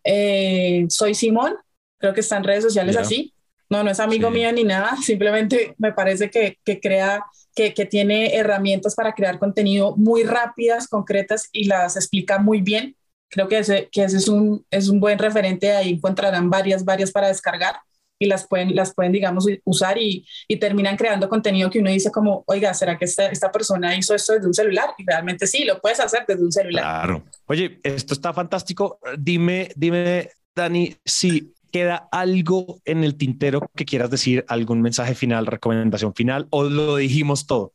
eh, 0.04 0.86
Soy 0.88 1.14
Simón, 1.14 1.56
creo 1.98 2.14
que 2.14 2.20
está 2.20 2.36
en 2.36 2.44
redes 2.44 2.64
sociales 2.64 2.96
así. 2.96 3.32
No, 3.70 3.82
no 3.82 3.90
es 3.90 3.98
amigo 3.98 4.30
mío 4.30 4.52
ni 4.52 4.62
nada, 4.62 4.96
simplemente 5.02 5.74
me 5.78 5.92
parece 5.92 6.30
que, 6.30 6.58
que 6.64 6.78
crea 6.80 7.24
que, 7.54 7.86
tiene 7.86 8.36
herramientas 8.36 8.94
para 8.94 9.14
crear 9.14 9.38
contenido 9.38 9.96
muy 9.96 10.24
rápidas, 10.24 10.88
concretas 10.88 11.48
y 11.52 11.64
las 11.64 11.96
explica 11.96 12.38
muy 12.38 12.60
bien. 12.60 12.96
Creo 13.34 13.48
que 13.48 13.58
ese, 13.58 13.88
que 13.90 14.04
ese 14.04 14.18
es, 14.18 14.28
un, 14.28 14.64
es 14.70 14.88
un 14.88 15.00
buen 15.00 15.18
referente, 15.18 15.72
ahí 15.72 15.90
encontrarán 15.90 16.48
varias, 16.48 16.84
varias 16.84 17.10
para 17.10 17.26
descargar 17.26 17.74
y 18.16 18.26
las 18.26 18.46
pueden, 18.46 18.76
las 18.76 18.94
pueden 18.94 19.10
digamos, 19.10 19.44
usar 19.64 19.98
y, 19.98 20.24
y, 20.46 20.56
terminan 20.56 20.96
creando 20.96 21.28
contenido 21.28 21.68
que 21.68 21.80
uno 21.80 21.90
dice 21.90 22.12
como, 22.12 22.44
oiga, 22.46 22.72
¿será 22.72 22.96
que 22.96 23.06
esta, 23.06 23.26
esta 23.26 23.50
persona 23.50 23.96
hizo 23.96 24.14
esto 24.14 24.34
desde 24.34 24.46
un 24.46 24.54
celular? 24.54 24.90
Y 24.98 25.04
realmente 25.04 25.48
sí, 25.48 25.64
lo 25.64 25.80
puedes 25.80 25.98
hacer 25.98 26.24
desde 26.28 26.44
un 26.44 26.52
celular. 26.52 26.84
Claro. 26.84 27.24
Oye, 27.46 27.80
esto 27.82 28.14
está 28.14 28.32
fantástico. 28.32 29.00
Dime, 29.18 29.70
dime, 29.74 30.30
Dani, 30.54 30.94
si 31.04 31.52
¿Queda 31.74 32.08
algo 32.12 32.80
en 32.84 33.02
el 33.02 33.16
tintero 33.16 33.68
que 33.74 33.84
quieras 33.84 34.08
decir? 34.08 34.44
¿Algún 34.46 34.80
mensaje 34.80 35.16
final, 35.16 35.44
recomendación 35.44 36.14
final 36.14 36.46
o 36.50 36.62
lo 36.62 36.94
dijimos 36.94 37.48
todo? 37.48 37.72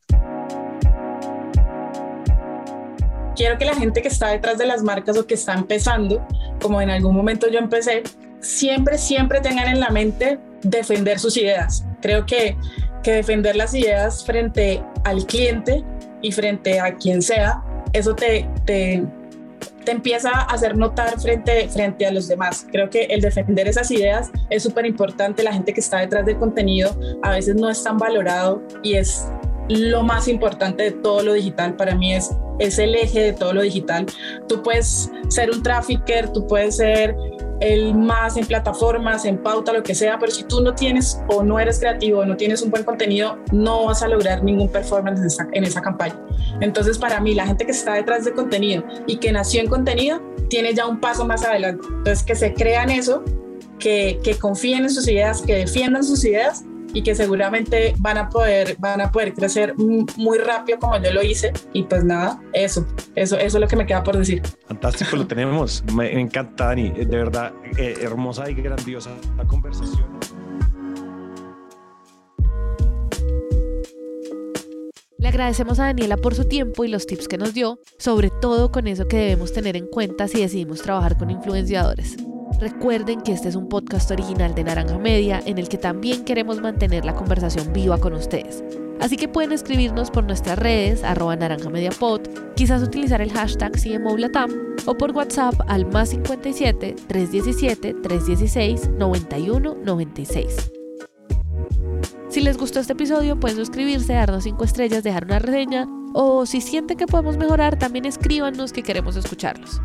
Quiero 3.40 3.56
que 3.56 3.64
la 3.64 3.74
gente 3.74 4.02
que 4.02 4.08
está 4.08 4.28
detrás 4.28 4.58
de 4.58 4.66
las 4.66 4.82
marcas 4.82 5.16
o 5.16 5.26
que 5.26 5.32
está 5.32 5.54
empezando, 5.54 6.22
como 6.60 6.82
en 6.82 6.90
algún 6.90 7.16
momento 7.16 7.48
yo 7.48 7.58
empecé, 7.58 8.02
siempre, 8.40 8.98
siempre 8.98 9.40
tengan 9.40 9.66
en 9.66 9.80
la 9.80 9.88
mente 9.88 10.38
defender 10.60 11.18
sus 11.18 11.38
ideas. 11.38 11.86
Creo 12.02 12.26
que, 12.26 12.54
que 13.02 13.12
defender 13.12 13.56
las 13.56 13.72
ideas 13.72 14.26
frente 14.26 14.84
al 15.04 15.24
cliente 15.24 15.82
y 16.20 16.32
frente 16.32 16.80
a 16.80 16.96
quien 16.96 17.22
sea, 17.22 17.64
eso 17.94 18.14
te, 18.14 18.46
te, 18.66 19.06
te 19.86 19.90
empieza 19.90 20.32
a 20.32 20.42
hacer 20.42 20.76
notar 20.76 21.18
frente, 21.18 21.66
frente 21.70 22.04
a 22.04 22.12
los 22.12 22.28
demás. 22.28 22.66
Creo 22.70 22.90
que 22.90 23.04
el 23.04 23.22
defender 23.22 23.66
esas 23.68 23.90
ideas 23.90 24.30
es 24.50 24.62
súper 24.62 24.84
importante. 24.84 25.42
La 25.42 25.54
gente 25.54 25.72
que 25.72 25.80
está 25.80 26.00
detrás 26.00 26.26
del 26.26 26.36
contenido 26.36 26.94
a 27.22 27.30
veces 27.30 27.56
no 27.56 27.70
es 27.70 27.82
tan 27.82 27.96
valorado 27.96 28.62
y 28.82 28.96
es 28.96 29.28
lo 29.70 30.02
más 30.02 30.28
importante 30.28 30.82
de 30.82 30.90
todo 30.90 31.22
lo 31.22 31.32
digital. 31.32 31.74
Para 31.76 31.94
mí 31.94 32.14
es, 32.14 32.30
es 32.60 32.78
el 32.78 32.94
eje 32.94 33.20
de 33.20 33.32
todo 33.32 33.52
lo 33.52 33.62
digital. 33.62 34.06
Tú 34.46 34.62
puedes 34.62 35.10
ser 35.28 35.50
un 35.50 35.62
trafficker, 35.62 36.32
tú 36.32 36.46
puedes 36.46 36.76
ser 36.76 37.16
el 37.60 37.94
más 37.94 38.36
en 38.36 38.46
plataformas, 38.46 39.24
en 39.24 39.38
pauta, 39.38 39.72
lo 39.72 39.82
que 39.82 39.94
sea, 39.94 40.18
pero 40.18 40.32
si 40.32 40.44
tú 40.44 40.62
no 40.62 40.74
tienes 40.74 41.20
o 41.28 41.42
no 41.42 41.60
eres 41.60 41.78
creativo, 41.78 42.24
no 42.24 42.36
tienes 42.36 42.62
un 42.62 42.70
buen 42.70 42.84
contenido, 42.84 43.38
no 43.52 43.84
vas 43.86 44.02
a 44.02 44.08
lograr 44.08 44.42
ningún 44.42 44.70
performance 44.70 45.20
en 45.20 45.26
esa, 45.26 45.48
en 45.52 45.64
esa 45.64 45.82
campaña. 45.82 46.18
Entonces, 46.60 46.96
para 46.96 47.20
mí, 47.20 47.34
la 47.34 47.46
gente 47.46 47.66
que 47.66 47.72
está 47.72 47.94
detrás 47.94 48.24
de 48.24 48.32
contenido 48.32 48.84
y 49.06 49.18
que 49.18 49.30
nació 49.30 49.60
en 49.60 49.68
contenido, 49.68 50.22
tiene 50.48 50.74
ya 50.74 50.86
un 50.86 51.00
paso 51.00 51.26
más 51.26 51.44
adelante. 51.44 51.86
Entonces, 51.86 52.22
que 52.24 52.34
se 52.34 52.54
crean 52.54 52.90
eso, 52.90 53.22
que, 53.78 54.18
que 54.22 54.36
confíen 54.36 54.84
en 54.84 54.90
sus 54.90 55.06
ideas, 55.06 55.42
que 55.42 55.54
defiendan 55.54 56.02
sus 56.02 56.24
ideas 56.24 56.64
y 56.92 57.02
que 57.02 57.14
seguramente 57.14 57.94
van 57.98 58.18
a 58.18 58.28
poder, 58.28 58.76
van 58.78 59.00
a 59.00 59.10
poder 59.10 59.34
crecer 59.34 59.74
muy 59.76 60.38
rápido 60.38 60.78
como 60.78 61.00
yo 61.00 61.12
lo 61.12 61.22
hice. 61.22 61.52
Y 61.72 61.84
pues 61.84 62.04
nada, 62.04 62.40
eso, 62.52 62.86
eso, 63.14 63.36
eso 63.36 63.58
es 63.58 63.60
lo 63.60 63.68
que 63.68 63.76
me 63.76 63.86
queda 63.86 64.02
por 64.02 64.16
decir. 64.16 64.42
Fantástico, 64.66 65.16
lo 65.16 65.26
tenemos. 65.26 65.84
Me 65.94 66.18
encanta, 66.18 66.66
Dani. 66.66 66.90
De 66.90 67.16
verdad, 67.16 67.52
eh, 67.78 67.94
hermosa 68.00 68.50
y 68.50 68.54
grandiosa 68.54 69.10
la 69.36 69.44
conversación. 69.44 70.20
Le 75.18 75.28
agradecemos 75.28 75.78
a 75.78 75.84
Daniela 75.84 76.16
por 76.16 76.34
su 76.34 76.44
tiempo 76.44 76.82
y 76.82 76.88
los 76.88 77.06
tips 77.06 77.28
que 77.28 77.36
nos 77.36 77.52
dio, 77.52 77.78
sobre 77.98 78.30
todo 78.30 78.72
con 78.72 78.86
eso 78.86 79.06
que 79.06 79.18
debemos 79.18 79.52
tener 79.52 79.76
en 79.76 79.86
cuenta 79.86 80.28
si 80.28 80.40
decidimos 80.40 80.80
trabajar 80.80 81.18
con 81.18 81.30
influenciadores. 81.30 82.16
Recuerden 82.60 83.22
que 83.22 83.32
este 83.32 83.48
es 83.48 83.56
un 83.56 83.70
podcast 83.70 84.10
original 84.10 84.54
de 84.54 84.64
Naranja 84.64 84.98
Media 84.98 85.42
en 85.46 85.56
el 85.56 85.70
que 85.70 85.78
también 85.78 86.26
queremos 86.26 86.60
mantener 86.60 87.06
la 87.06 87.14
conversación 87.14 87.72
viva 87.72 87.96
con 87.98 88.12
ustedes. 88.12 88.62
Así 89.00 89.16
que 89.16 89.28
pueden 89.28 89.52
escribirnos 89.52 90.10
por 90.10 90.24
nuestras 90.24 90.58
redes, 90.58 91.02
arroba 91.02 91.36
naranjamediapod, 91.36 92.20
quizás 92.56 92.82
utilizar 92.82 93.22
el 93.22 93.32
hashtag 93.32 93.72
CMOLATAM 93.72 94.50
o 94.84 94.94
por 94.94 95.12
WhatsApp 95.12 95.54
al 95.68 95.86
más 95.86 96.10
57 96.10 96.96
317 97.08 97.94
316 97.94 98.90
91 98.90 99.76
96. 99.82 100.70
Si 102.28 102.42
les 102.42 102.58
gustó 102.58 102.80
este 102.80 102.92
episodio, 102.92 103.40
pueden 103.40 103.56
suscribirse, 103.56 104.12
darnos 104.12 104.44
5 104.44 104.62
estrellas, 104.64 105.02
dejar 105.02 105.24
una 105.24 105.38
reseña 105.38 105.88
o 106.12 106.44
si 106.44 106.60
sienten 106.60 106.98
que 106.98 107.06
podemos 107.06 107.38
mejorar, 107.38 107.78
también 107.78 108.04
escríbanos 108.04 108.74
que 108.74 108.82
queremos 108.82 109.16
escucharlos. 109.16 109.80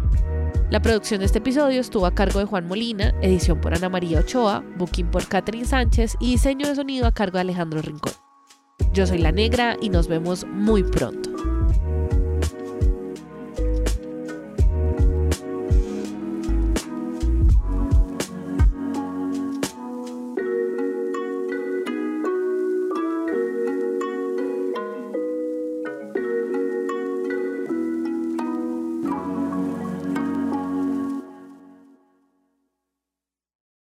La 0.71 0.81
producción 0.81 1.19
de 1.19 1.27
este 1.27 1.37
episodio 1.37 1.79
estuvo 1.79 2.07
a 2.07 2.15
cargo 2.15 2.39
de 2.39 2.45
Juan 2.45 2.67
Molina, 2.67 3.13
edición 3.21 3.61
por 3.61 3.75
Ana 3.75 3.87
María 3.87 4.19
Ochoa, 4.19 4.63
booking 4.77 5.11
por 5.11 5.27
Catherine 5.27 5.65
Sánchez 5.65 6.17
y 6.19 6.31
diseño 6.31 6.67
de 6.67 6.75
sonido 6.75 7.05
a 7.05 7.11
cargo 7.11 7.37
de 7.37 7.41
Alejandro 7.41 7.83
Rincón. 7.83 8.13
Yo 8.91 9.05
soy 9.05 9.19
La 9.19 9.31
Negra 9.31 9.77
y 9.79 9.89
nos 9.89 10.07
vemos 10.07 10.43
muy 10.47 10.83
pronto. 10.83 11.34